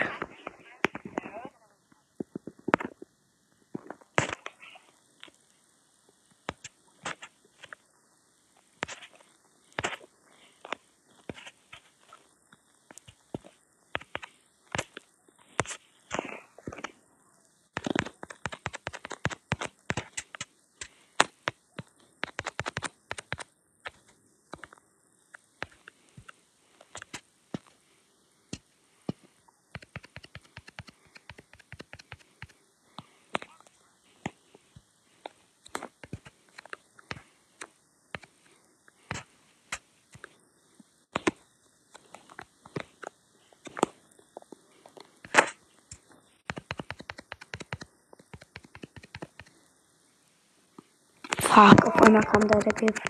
Fuck, 51.57 51.87
auf 51.87 52.01
einmal 52.03 52.21
kam 52.21 52.47
da 52.47 52.59
der 52.59 52.71
Gift. 52.71 53.01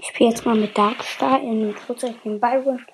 Ich 0.00 0.08
spiele 0.08 0.28
jetzt 0.28 0.44
mal 0.44 0.54
mit 0.54 0.76
Darkstar 0.76 1.40
in 1.40 1.74
gegen 2.22 2.40
Byron. 2.40 2.84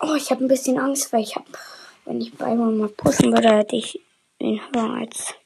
Oh, 0.00 0.14
ich 0.16 0.32
habe 0.32 0.44
ein 0.44 0.48
bisschen 0.48 0.80
Angst, 0.80 1.12
weil 1.12 1.20
ich 1.20 1.36
habe, 1.36 1.46
wenn 2.04 2.20
ich 2.20 2.34
Byron 2.34 2.76
mal 2.76 2.88
pushen 2.88 3.32
würde, 3.32 3.56
hätte 3.58 3.76
ich 3.76 4.00
ihn 4.40 4.60
höher 4.74 4.94
als 4.94 5.36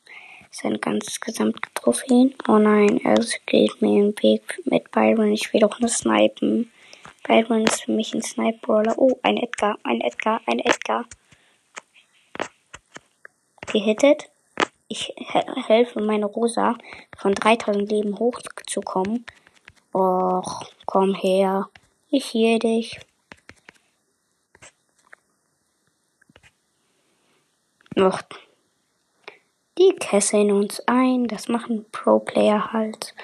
sein 0.50 0.80
ganzes 0.80 1.20
Gesamttrophäen. 1.20 2.34
Oh 2.48 2.56
nein, 2.56 3.02
es 3.04 3.38
geht 3.44 3.82
mir 3.82 4.02
im 4.02 4.14
Weg 4.22 4.62
mit 4.64 4.90
Byron. 4.90 5.30
Ich 5.30 5.52
will 5.52 5.60
doch 5.60 5.78
nur 5.78 5.90
snipen. 5.90 6.71
Byron 7.32 7.64
ist 7.64 7.84
für 7.84 7.92
mich 7.92 8.12
ein 8.12 8.20
Sniper-Brawler. 8.20 8.98
Oh, 8.98 9.18
ein 9.22 9.38
Edgar, 9.38 9.78
ein 9.84 10.02
Edgar, 10.02 10.42
ein 10.44 10.58
Edgar. 10.58 11.06
Gehittet. 13.72 14.28
Ich 14.88 15.14
he 15.16 15.40
helfe 15.66 16.02
meine 16.02 16.26
Rosa 16.26 16.76
von 17.16 17.34
3000 17.34 17.90
Leben 17.90 18.18
hochzukommen. 18.18 19.24
Och, 19.94 20.66
komm 20.84 21.14
her. 21.14 21.70
Ich 22.10 22.34
heal 22.34 22.58
dich. 22.58 23.00
Och. 27.98 28.20
Die 29.78 29.96
kesseln 29.98 30.52
uns 30.52 30.80
ein. 30.86 31.28
Das 31.28 31.48
machen 31.48 31.86
Pro-Player 31.92 32.74
halt. 32.74 33.14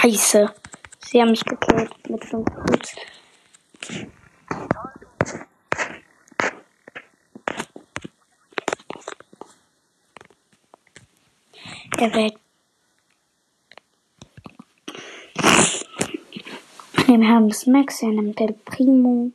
Scheiße. 0.00 0.54
Sie 1.00 1.20
haben 1.20 1.30
mich 1.30 1.44
gekillt 1.44 1.90
mit 2.08 2.24
5 2.24 2.46
Fuß. 2.48 2.96
Er 11.98 12.14
wird. 12.14 12.38
Wir 17.06 17.28
haben 17.28 17.48
das 17.48 17.66
Max, 17.66 18.02
er 18.02 18.10
nimmt 18.10 18.40
El 18.40 18.52
Primo. 18.52 19.32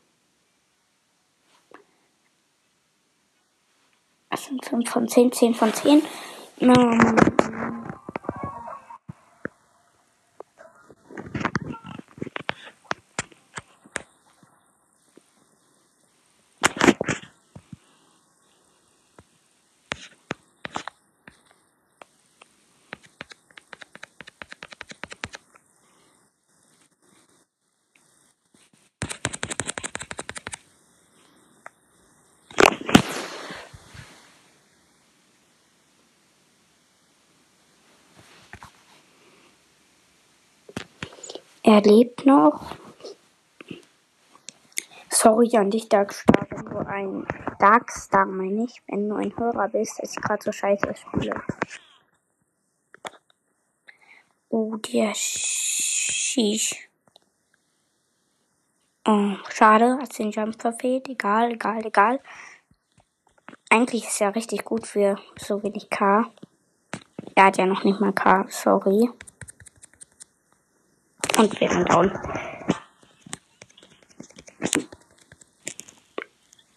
Das 4.29 4.45
sind 4.45 4.63
5 4.63 4.89
von 4.89 5.07
10, 5.09 5.31
10 5.33 5.55
von 5.55 5.73
10. 5.73 6.01
Ähm, 6.61 7.42
Er 41.65 41.81
lebt 41.81 42.25
noch. 42.25 42.75
Sorry 45.09 45.55
an 45.55 45.71
dich, 45.71 45.87
Darkstar, 45.87 46.45
wenn 46.49 46.65
du 46.65 46.77
ein 46.79 47.27
Darkstar, 47.57 48.25
meine 48.25 48.65
ich, 48.65 48.81
wenn 48.87 49.07
du 49.07 49.15
ein 49.15 49.35
Hörer 49.37 49.69
bist, 49.69 49.97
dass 49.99 50.11
ich 50.11 50.21
gerade 50.21 50.43
so 50.43 50.51
scheiße 50.51 50.93
spiele. 50.93 51.41
Oh, 54.49 54.75
der 54.75 55.13
Shish. 55.15 56.89
Oh, 59.05 59.35
schade, 59.49 59.97
hat 60.01 60.19
den 60.19 60.31
Jump 60.31 60.61
verfehlt. 60.61 61.07
Egal, 61.07 61.53
egal, 61.53 61.85
egal. 61.85 62.19
Eigentlich 63.69 64.05
ist 64.05 64.19
er 64.19 64.35
richtig 64.35 64.65
gut 64.65 64.85
für 64.85 65.17
so 65.37 65.63
wenig 65.63 65.89
K. 65.89 66.29
Er 67.35 67.45
hat 67.45 67.57
ja 67.57 67.65
noch 67.65 67.85
nicht 67.85 68.01
mal 68.01 68.13
K, 68.13 68.45
sorry. 68.49 69.09
Und 71.37 71.59
wir 71.59 71.69
sind 71.69 71.89
down. 71.89 72.11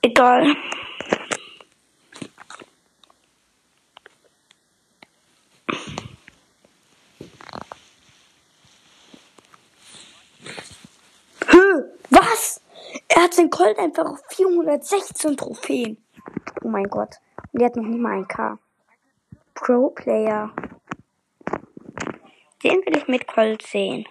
Egal. 0.03 0.57
Was? 12.11 12.61
Er 13.09 13.23
hat 13.25 13.35
sein 13.35 13.51
Colt 13.51 13.79
einfach 13.79 14.07
auf 14.07 14.21
416 14.31 15.37
Trophäen. 15.37 15.99
Oh 16.63 16.69
mein 16.69 16.89
Gott. 16.89 17.17
Und 17.53 17.61
er 17.61 17.67
hat 17.67 17.77
noch 17.77 17.85
nicht 17.85 18.01
mal 18.01 18.13
ein 18.13 18.29
K. 18.29 18.59
Pro-Player. 19.55 20.53
Den 22.63 22.77
will 22.85 22.97
ich 22.97 23.09
mit 23.09 23.27
Colt 23.27 23.63
sehen. 23.63 24.07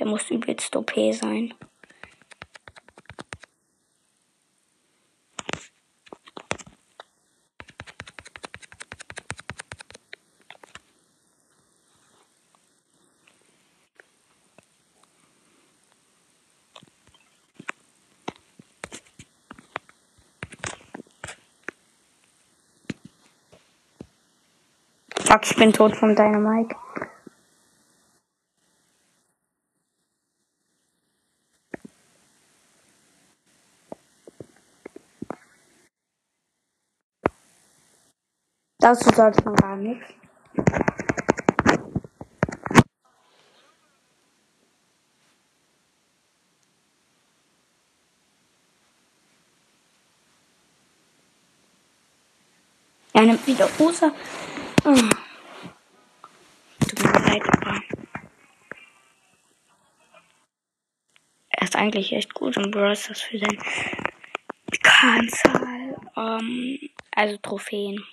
Der 0.00 0.06
muss 0.06 0.30
übelst 0.30 0.74
OP 0.74 0.92
sein. 1.12 1.52
Fuck, 25.18 25.42
ich 25.44 25.56
bin 25.56 25.74
tot 25.74 25.94
von 25.94 26.16
deiner 26.16 26.38
Mike. 26.38 26.74
Dazu 38.90 39.08
sollte 39.14 39.44
man 39.44 39.54
gar 39.54 39.76
nichts. 39.76 40.04
Er 53.12 53.22
nimmt 53.22 53.46
wieder 53.46 53.70
rosa. 53.78 54.12
Oh. 54.84 54.94
Tut 56.80 57.04
mir 57.04 57.12
leid, 57.12 57.42
aber. 57.46 57.80
Er 61.50 61.62
ist 61.62 61.76
eigentlich 61.76 62.12
echt 62.12 62.34
gut 62.34 62.56
im 62.56 62.72
Stars 62.72 63.06
für 63.06 63.38
seine 63.38 63.56
Kanzahl. 64.82 65.96
Ähm, 66.16 66.90
also 67.14 67.36
Trophäen. 67.36 68.04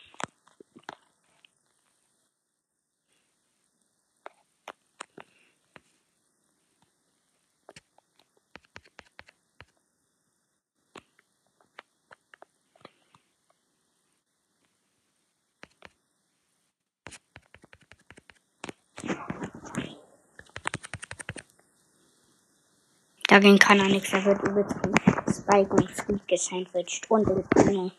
Dagegen 23.37 23.59
kann 23.59 23.79
er 23.79 23.85
nichts. 23.85 24.11
Er 24.13 24.25
wird 24.25 24.41
übelst 24.47 24.75
von 24.79 24.91
Spike 25.31 25.69
und 25.75 25.91
Fleet 25.91 26.27
gesandwiched. 26.27 27.11
Und 27.11 27.27
nur 27.27 27.91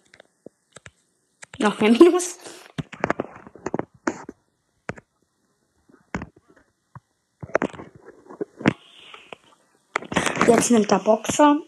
noch 1.58 1.80
mehr 1.80 1.92
Minus. 1.92 2.38
Jetzt 10.48 10.70
nimmt 10.72 10.90
er 10.90 10.98
Boxer. 10.98 11.60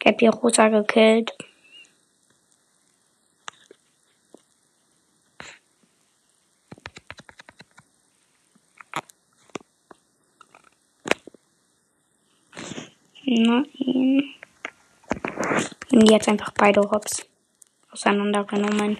Ich 0.00 0.06
hab 0.06 0.18
die 0.18 0.26
rosa 0.26 0.68
gekillt. 0.68 1.32
Nein. 13.24 14.34
Und 15.92 16.10
jetzt 16.10 16.28
einfach 16.28 16.52
beide 16.52 16.80
Hops 16.80 17.26
auseinandergenommen. 17.90 18.98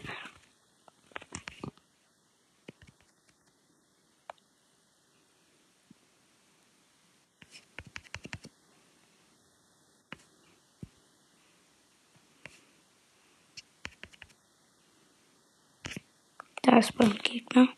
Da 16.63 16.79
ist 16.79 16.97
beim 16.97 17.13
Gegner. 17.19 17.69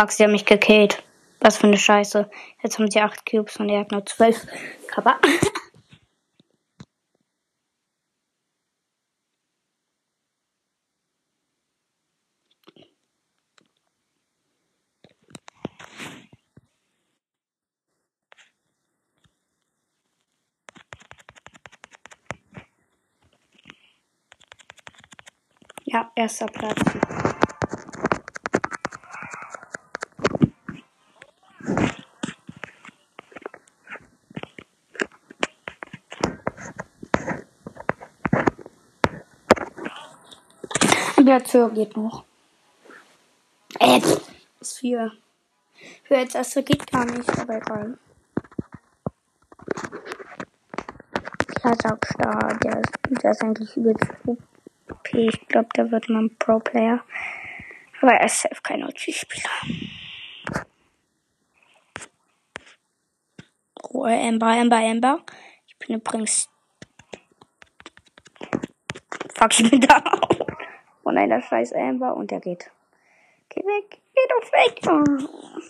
Fuck, 0.00 0.12
sie 0.12 0.24
haben 0.24 0.32
mich 0.32 0.46
gekillt. 0.46 1.02
Was 1.40 1.58
für 1.58 1.66
eine 1.66 1.76
Scheiße. 1.76 2.30
Jetzt 2.62 2.78
haben 2.78 2.90
sie 2.90 3.02
8 3.02 3.26
Cubes 3.30 3.58
und 3.58 3.68
er 3.68 3.80
hat 3.80 3.92
nur 3.92 4.06
12. 4.06 4.46
Kappa. 4.88 5.18
Ja, 25.84 26.12
erster 26.14 26.46
Platz. 26.46 26.78
Platz 41.30 41.54
höher 41.54 41.70
geht 41.70 41.96
noch. 41.96 42.24
Äh, 43.78 44.00
pff, 44.00 44.20
ist 44.58 44.78
vier. 44.80 45.12
Für 46.02 46.18
als 46.18 46.34
erster 46.34 46.62
geht 46.62 46.90
gar 46.90 47.04
nicht, 47.04 47.28
aber 47.38 47.56
egal. 47.56 47.98
Kazakstar, 51.62 52.58
der 52.64 52.80
ist, 52.80 53.22
der 53.22 53.30
ist 53.30 53.42
eigentlich 53.42 53.76
übelst 53.76 54.10
OP. 54.26 55.14
Ich 55.14 55.46
glaube, 55.46 55.68
der 55.76 55.92
wird 55.92 56.08
mal 56.08 56.24
ein 56.24 56.36
Pro-Player. 56.36 57.00
Aber 58.00 58.12
er 58.12 58.26
ist 58.26 58.40
safe 58.40 58.60
kein 58.64 58.82
OG-Spieler. 58.82 59.50
Ruhe, 63.84 64.12
Ember, 64.12 64.56
Ember, 64.56 64.80
Ember. 64.80 65.20
Ich 65.68 65.78
bin 65.78 65.94
übrigens. 65.94 66.48
Fuck, 69.36 69.60
ich 69.60 69.70
bin 69.70 69.80
da. 69.82 70.20
Nein, 71.20 71.28
der 71.28 71.42
scheiß 71.42 71.74
Amber. 71.74 72.16
Und 72.16 72.30
der 72.30 72.40
geht. 72.40 72.70
Geh 73.50 73.60
weg. 73.60 74.00
Geh 74.14 74.22
doch 74.30 74.52
weg. 74.52 74.80
Oh. 74.86 75.60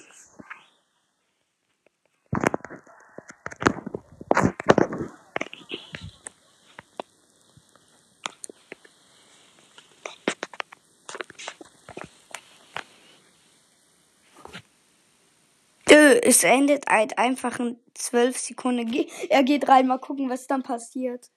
Es 16.23 16.45
endet 16.45 16.89
halt 16.89 17.19
einfach 17.19 17.59
in 17.59 17.81
12 17.95 18.39
Sekunden. 18.39 18.95
Er 19.29 19.43
geht 19.43 19.69
rein, 19.69 19.89
mal 19.89 19.99
gucken, 19.99 20.31
was 20.31 20.47
dann 20.47 20.63
passiert. 20.63 21.29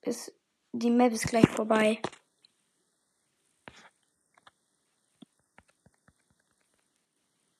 Bis 0.00 0.32
die 0.74 0.90
Map 0.90 1.12
ist 1.12 1.28
gleich 1.28 1.48
vorbei. 1.48 2.00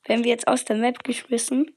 Werden 0.05 0.25
wir 0.25 0.31
jetzt 0.31 0.49
aus 0.49 0.65
der 0.65 0.77
Map 0.77 1.03
geschmissen? 1.05 1.75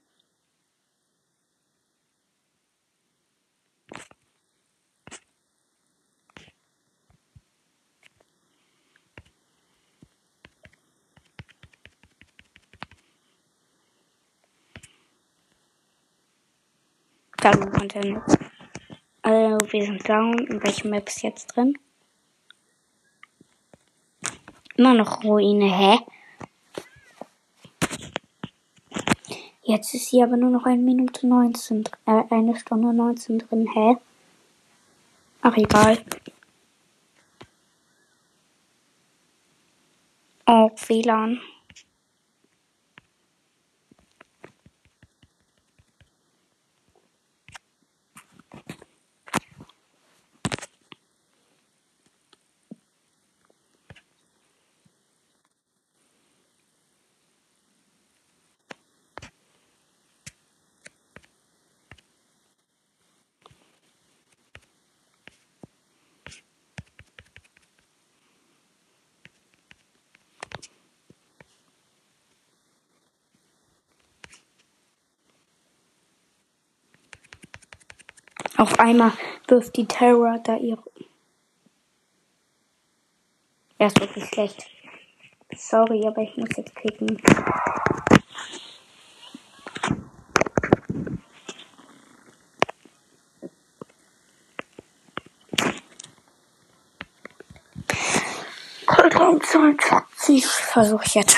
Hallo 17.43 17.71
Internet. 17.81 18.46
Wir 19.70 19.84
sind 19.84 20.07
down. 20.07 20.38
In 20.47 20.63
welchem 20.63 20.91
Map 20.91 21.09
ist 21.09 21.24
jetzt 21.24 21.47
drin? 21.47 21.78
Immer 24.78 24.93
noch 24.93 25.24
Ruine, 25.26 25.65
hä? 25.65 25.99
Jetzt 29.63 29.93
ist 29.93 30.09
hier 30.09 30.24
aber 30.24 30.38
nur 30.38 30.51
noch 30.51 30.65
eine 30.65 30.82
Minute 30.82 31.28
19, 31.28 31.84
äh, 32.05 32.24
eine 32.30 32.55
Stunde 32.55 32.93
19 32.93 33.39
drin, 33.39 33.68
hä? 33.74 33.97
Ach, 35.41 35.57
egal. 35.57 35.97
Oh, 40.45 40.70
WLAN. 40.88 41.41
Auf 78.57 78.79
einmal 78.79 79.13
wirft 79.47 79.77
die 79.77 79.85
Terror 79.85 80.39
da 80.43 80.57
ihre. 80.57 80.83
Er 83.77 83.87
ist 83.87 83.99
wirklich 83.99 84.25
schlecht. 84.25 84.65
Sorry, 85.55 86.05
aber 86.07 86.23
ich 86.23 86.35
muss 86.35 86.49
jetzt 86.57 86.75
kicken. 86.75 87.21
Cold 98.87 99.45
22 99.45 100.45
versuche 100.47 101.05
ich 101.05 101.13
jetzt. 101.13 101.37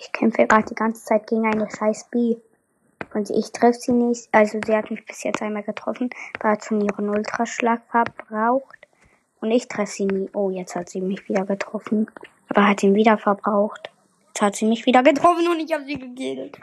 Ich 0.00 0.12
kämpfe 0.12 0.37
gerade 0.48 0.68
die 0.68 0.74
ganze 0.74 1.04
Zeit 1.04 1.26
gegen 1.26 1.46
eine 1.46 1.68
scheiß 1.70 2.08
B. 2.10 2.36
Und 3.14 3.30
ich 3.30 3.52
treffe 3.52 3.78
sie 3.78 3.92
nicht. 3.92 4.28
Also 4.32 4.60
sie 4.64 4.76
hat 4.76 4.90
mich 4.90 5.04
bis 5.06 5.22
jetzt 5.22 5.42
einmal 5.42 5.62
getroffen, 5.62 6.10
aber 6.38 6.50
hat 6.50 6.64
schon 6.64 6.80
ihren 6.80 7.08
Ultraschlag 7.08 7.82
verbraucht. 7.90 8.86
Und 9.40 9.50
ich 9.50 9.68
treffe 9.68 9.92
sie 9.92 10.06
nie. 10.06 10.28
Oh, 10.32 10.50
jetzt 10.50 10.74
hat 10.74 10.88
sie 10.88 11.00
mich 11.00 11.28
wieder 11.28 11.44
getroffen. 11.44 12.10
Aber 12.48 12.66
hat 12.66 12.82
ihn 12.82 12.94
wieder 12.94 13.18
verbraucht. 13.18 13.90
Jetzt 14.28 14.42
hat 14.42 14.56
sie 14.56 14.66
mich 14.66 14.86
wieder 14.86 15.02
getroffen 15.02 15.48
und 15.48 15.60
ich 15.60 15.72
habe 15.72 15.84
sie 15.84 15.98
gekillt. 15.98 16.58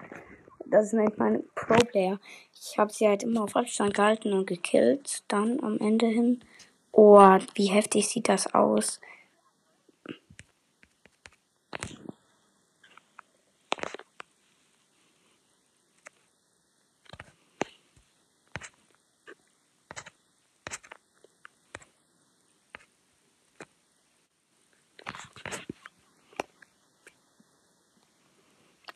Das 0.66 0.94
nennt 0.94 1.18
man 1.18 1.44
Pro-Player. 1.54 2.20
Ich 2.54 2.78
habe 2.78 2.92
sie 2.92 3.08
halt 3.08 3.24
immer 3.24 3.44
auf 3.44 3.56
Abstand 3.56 3.94
gehalten 3.94 4.34
und 4.34 4.48
gekillt. 4.48 5.24
Dann 5.28 5.64
am 5.64 5.78
Ende 5.80 6.08
hin. 6.08 6.42
Oh, 6.92 7.20
wie 7.54 7.68
heftig 7.68 8.08
sieht 8.08 8.30
das 8.30 8.54
aus. 8.54 9.00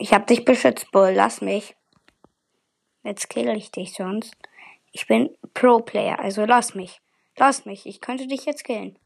Ich 0.09 0.15
hab 0.15 0.25
dich 0.25 0.43
beschützt, 0.43 0.89
Bull. 0.89 1.11
Lass 1.11 1.39
mich. 1.39 1.75
Jetzt 3.03 3.29
kill 3.29 3.47
ich 3.49 3.69
dich 3.69 3.93
sonst. 3.93 4.35
Ich 4.91 5.05
bin 5.05 5.29
Pro-Player, 5.53 6.17
also 6.17 6.45
lass 6.45 6.73
mich. 6.73 6.99
Lass 7.37 7.65
mich. 7.65 7.85
Ich 7.85 8.01
könnte 8.01 8.25
dich 8.25 8.45
jetzt 8.45 8.63
killen. 8.63 8.97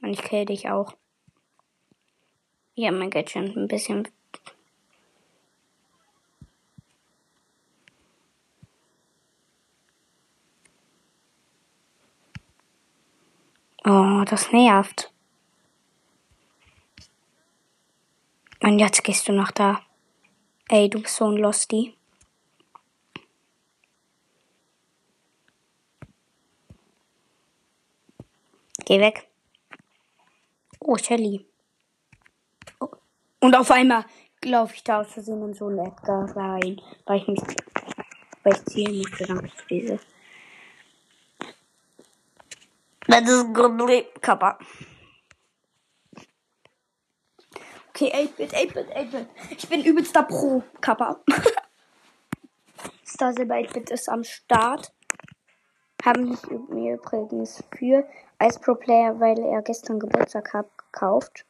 Und 0.00 0.14
ich 0.14 0.22
kill 0.22 0.46
dich 0.46 0.70
auch. 0.70 0.94
Ja, 2.76 2.92
mein 2.92 3.10
Gadget 3.10 3.54
ein 3.54 3.68
bisschen. 3.68 4.08
Oh, 13.84 14.24
das 14.24 14.50
nervt. 14.50 15.12
Und 18.62 18.78
jetzt 18.78 19.04
gehst 19.04 19.28
du 19.28 19.34
noch 19.34 19.50
da. 19.50 19.85
Ey, 20.68 20.90
du 20.90 21.00
bist 21.00 21.14
so 21.14 21.26
ein 21.26 21.36
Losty. 21.36 21.96
Geh 28.84 29.00
weg. 29.00 29.28
Oh, 30.80 30.96
Shelly. 30.96 31.46
Oh. 32.80 32.88
Und 33.40 33.54
auf 33.54 33.70
einmal 33.70 34.06
laufe 34.44 34.74
ich 34.74 34.82
da 34.82 35.00
aus 35.00 35.12
Versehen 35.12 35.42
in 35.42 35.54
so 35.54 35.66
einen 35.66 35.78
Edgar 35.78 36.36
rein, 36.36 36.80
weil 37.04 37.18
ich 37.18 37.28
mich, 37.28 37.42
weil 38.42 38.54
ich 38.54 38.64
zielen 38.66 38.98
musste. 38.98 39.26
Danke 39.26 39.48
für 39.48 39.66
diese. 39.68 40.00
Das 43.06 43.28
ist 43.28 43.54
gut, 43.54 44.20
Kappa. 44.20 44.58
Okay, 47.96 48.12
8-Bit, 48.12 48.52
8-Bit, 48.52 48.94
8-Bit. 48.94 49.26
Ich 49.56 49.68
bin 49.70 49.82
übelster 49.82 50.24
Pro, 50.24 50.62
Kappa. 50.82 51.18
Star 53.06 53.32
Silber 53.32 53.54
8-Bit 53.54 53.88
ist 53.88 54.10
am 54.10 54.22
Start. 54.22 54.92
Haben 56.04 56.28
mich 56.28 56.46
mir 56.68 56.96
übrigens 56.96 57.64
für 57.74 58.06
als 58.36 58.58
Pro-Player, 58.58 59.18
weil 59.18 59.38
er 59.38 59.62
gestern 59.62 59.98
Geburtstag 59.98 60.52
hat, 60.52 60.66
gekauft. 60.76 61.46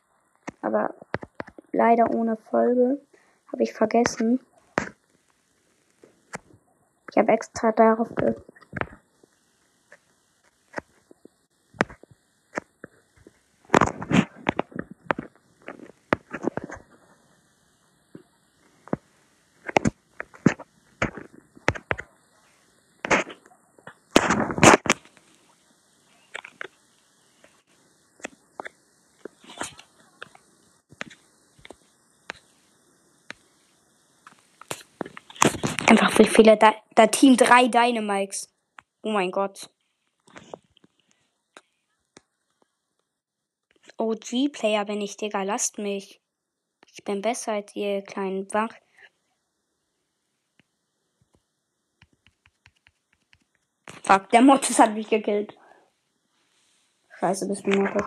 Aber 0.62 0.94
leider 1.72 2.14
ohne 2.14 2.36
Folge. 2.36 3.00
Habe 3.50 3.64
ich 3.64 3.72
vergessen. 3.72 4.38
Ich 7.10 7.16
habe 7.16 7.32
extra 7.32 7.72
darauf 7.72 8.14
ge 8.14 8.36
Einfach 35.88 36.05
wie 36.18 36.26
viele 36.26 36.56
da, 36.56 36.74
da 36.94 37.06
Team 37.06 37.36
drei 37.36 37.68
Dynamics. 37.68 38.52
Oh 39.02 39.10
mein 39.10 39.30
Gott. 39.30 39.70
OG-Player 43.98 44.84
bin 44.84 45.00
ich, 45.00 45.16
Digga. 45.16 45.42
Lasst 45.42 45.78
mich. 45.78 46.20
Ich 46.92 47.04
bin 47.04 47.22
besser 47.22 47.52
als 47.52 47.74
ihr 47.76 48.02
kleinen 48.02 48.52
Wach. 48.52 48.74
Fuck, 54.02 54.30
der 54.30 54.42
Mortis 54.42 54.78
hat 54.78 54.94
mich 54.94 55.08
gekillt. 55.08 55.58
Scheiße, 57.18 57.48
bist 57.48 57.66
du 57.66 57.70
Mortis. 57.70 58.06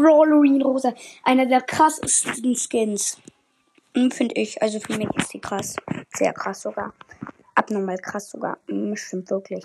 Brawlerin 0.00 0.62
Rosa. 0.62 0.94
Einer 1.24 1.46
der 1.46 1.60
krassesten 1.60 2.56
Skins. 2.56 3.18
Hm, 3.94 4.10
Finde 4.10 4.34
ich. 4.36 4.62
Also 4.62 4.80
für 4.80 4.96
mich 4.96 5.08
ist 5.16 5.32
die 5.32 5.40
krass. 5.40 5.76
Sehr 6.14 6.32
krass 6.32 6.62
sogar. 6.62 6.92
Abnormal 7.54 7.98
krass 7.98 8.30
sogar. 8.30 8.58
Hm, 8.68 8.96
stimmt 8.96 9.30
wirklich. 9.30 9.64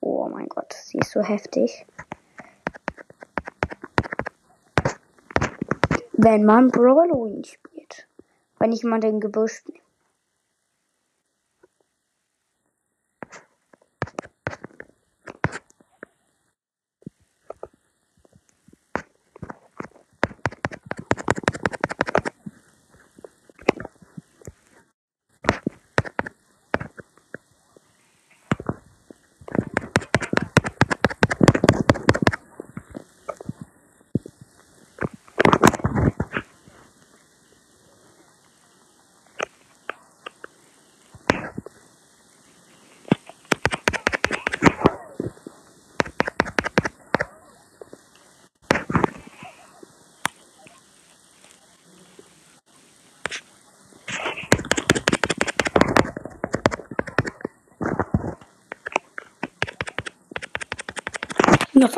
Oh 0.00 0.28
mein 0.28 0.48
Gott, 0.48 0.72
sie 0.72 0.98
ist 0.98 1.12
so 1.12 1.22
heftig. 1.22 1.86
Wenn 6.12 6.44
man 6.44 6.68
Brawlerin 6.68 7.44
spielt. 7.44 8.06
Wenn 8.58 8.72
ich 8.72 8.84
mal 8.84 9.00
den 9.00 9.20
Gebüsch 9.20 9.62
nehme. 9.66 9.89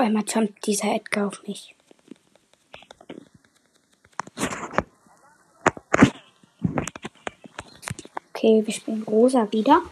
Einmal 0.03 0.25
jumpt 0.27 0.67
dieser 0.67 0.95
Edgar 0.95 1.29
auf 1.29 1.47
mich. 1.47 1.75
Okay, 8.35 8.67
wir 8.67 8.73
spielen 8.73 9.05
rosa 9.05 9.51
wieder. 9.53 9.83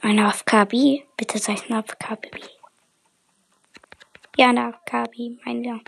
Ein 0.00 0.18
AFKB? 0.18 1.02
Bitte 1.16 1.38
sag 1.38 1.68
ein 1.68 1.76
AFKB. 1.76 2.26
Ja, 4.36 4.48
ein 4.50 4.58
AFKB, 4.58 5.38
mein, 5.44 5.82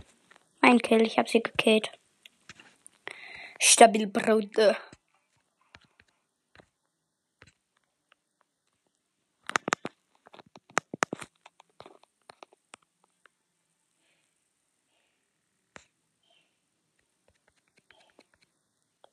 ja. 0.67 0.73
mein 0.73 0.81
Kill, 0.81 1.03
ich 1.03 1.19
hab 1.19 1.29
sie 1.29 1.43
gekillt. 1.43 1.91
Stabil, 3.59 4.07
Bruder. 4.07 4.77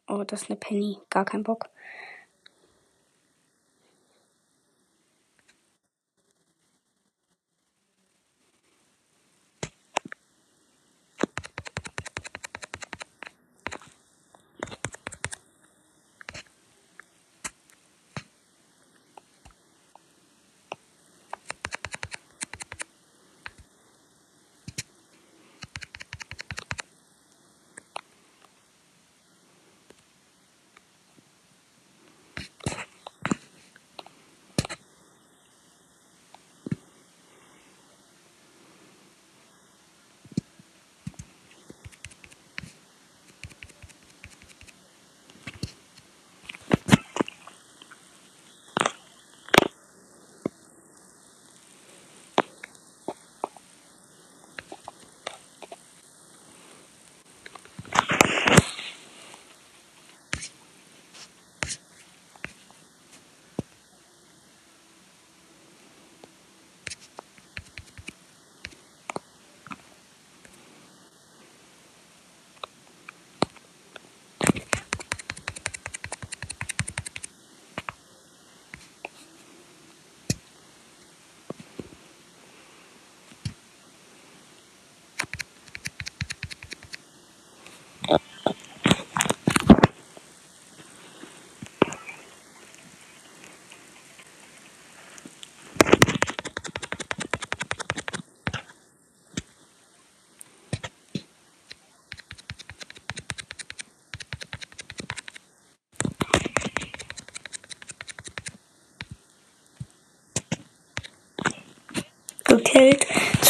Oh, 0.08 0.24
das 0.24 0.44
ist 0.44 0.50
eine 0.50 0.60
Penny. 0.60 1.00
Gar 1.10 1.26
kein 1.26 1.44
Bock. 1.44 1.70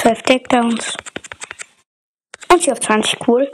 12 0.03 0.21
Takedowns. 0.23 0.97
Und 2.51 2.61
sie 2.61 2.73
auf 2.73 2.81
20, 2.81 3.25
cool. 3.25 3.49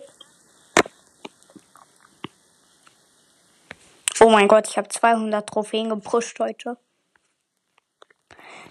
Oh 4.20 4.32
mein 4.32 4.47
Gott, 4.47 4.68
ich 4.68 4.76
habe 4.80 4.88
200 4.88 5.47
Trophäen 5.47 5.89
gepusht 5.89 6.39
heute. 6.39 6.78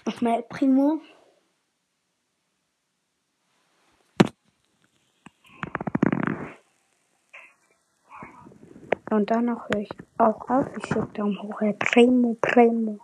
Nochmal 0.05 0.43
Primo. 0.43 0.99
Und 9.09 9.31
danach 9.31 9.69
höre 9.69 9.83
ich 9.83 9.89
auch 10.17 10.49
auf. 10.49 10.65
Ich 10.75 10.85
schicke 10.85 11.07
Daumen 11.13 11.41
hoch. 11.41 11.61
Primo, 11.79 12.37
Primo. 12.41 12.99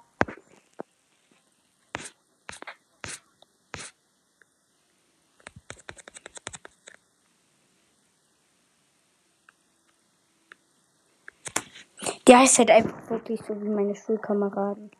Der 12.35 12.43
ist 12.43 12.59
halt 12.59 12.69
einfach 12.69 13.09
wirklich 13.09 13.39
so 13.43 13.61
wie 13.61 13.69
meine 13.69 13.95
Schulkameraden. 13.95 14.91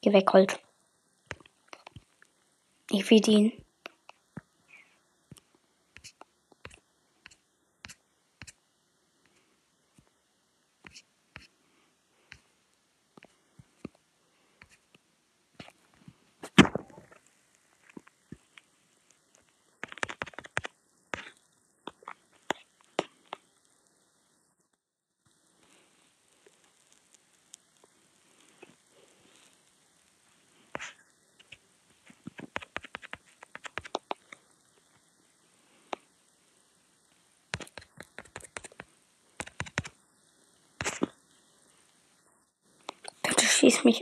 Geh 0.00 0.12
weg, 0.14 0.32
Holt. 0.32 0.58
Ich 2.90 3.10
will 3.10 3.28
ihn. 3.28 3.63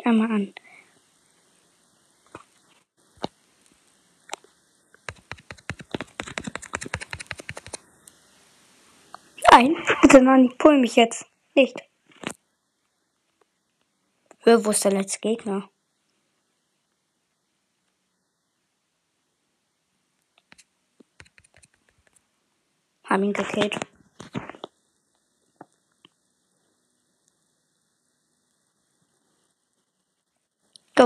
Einmal 0.06 0.30
an. 0.30 0.54
Nein, 9.50 9.76
bitte 10.00 10.22
nein, 10.22 10.52
pull 10.58 10.78
mich 10.78 10.96
jetzt. 10.96 11.26
Nicht. 11.54 11.78
Hör, 14.40 14.64
wo 14.64 14.70
ist 14.70 14.84
der 14.84 14.92
letzte 14.92 15.20
Gegner? 15.20 15.68
Haben 23.04 23.24
ihn 23.24 23.32
gekillt. 23.34 23.78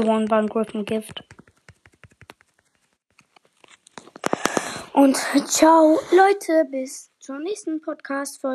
Gewonnen 0.00 0.28
beim 0.28 0.46
Griffin 0.46 0.84
Gift. 0.84 1.24
Und 4.92 5.16
ciao, 5.46 5.98
Leute, 6.10 6.66
bis 6.70 7.10
zur 7.18 7.38
nächsten 7.38 7.80
Podcast-Folge. 7.80 8.54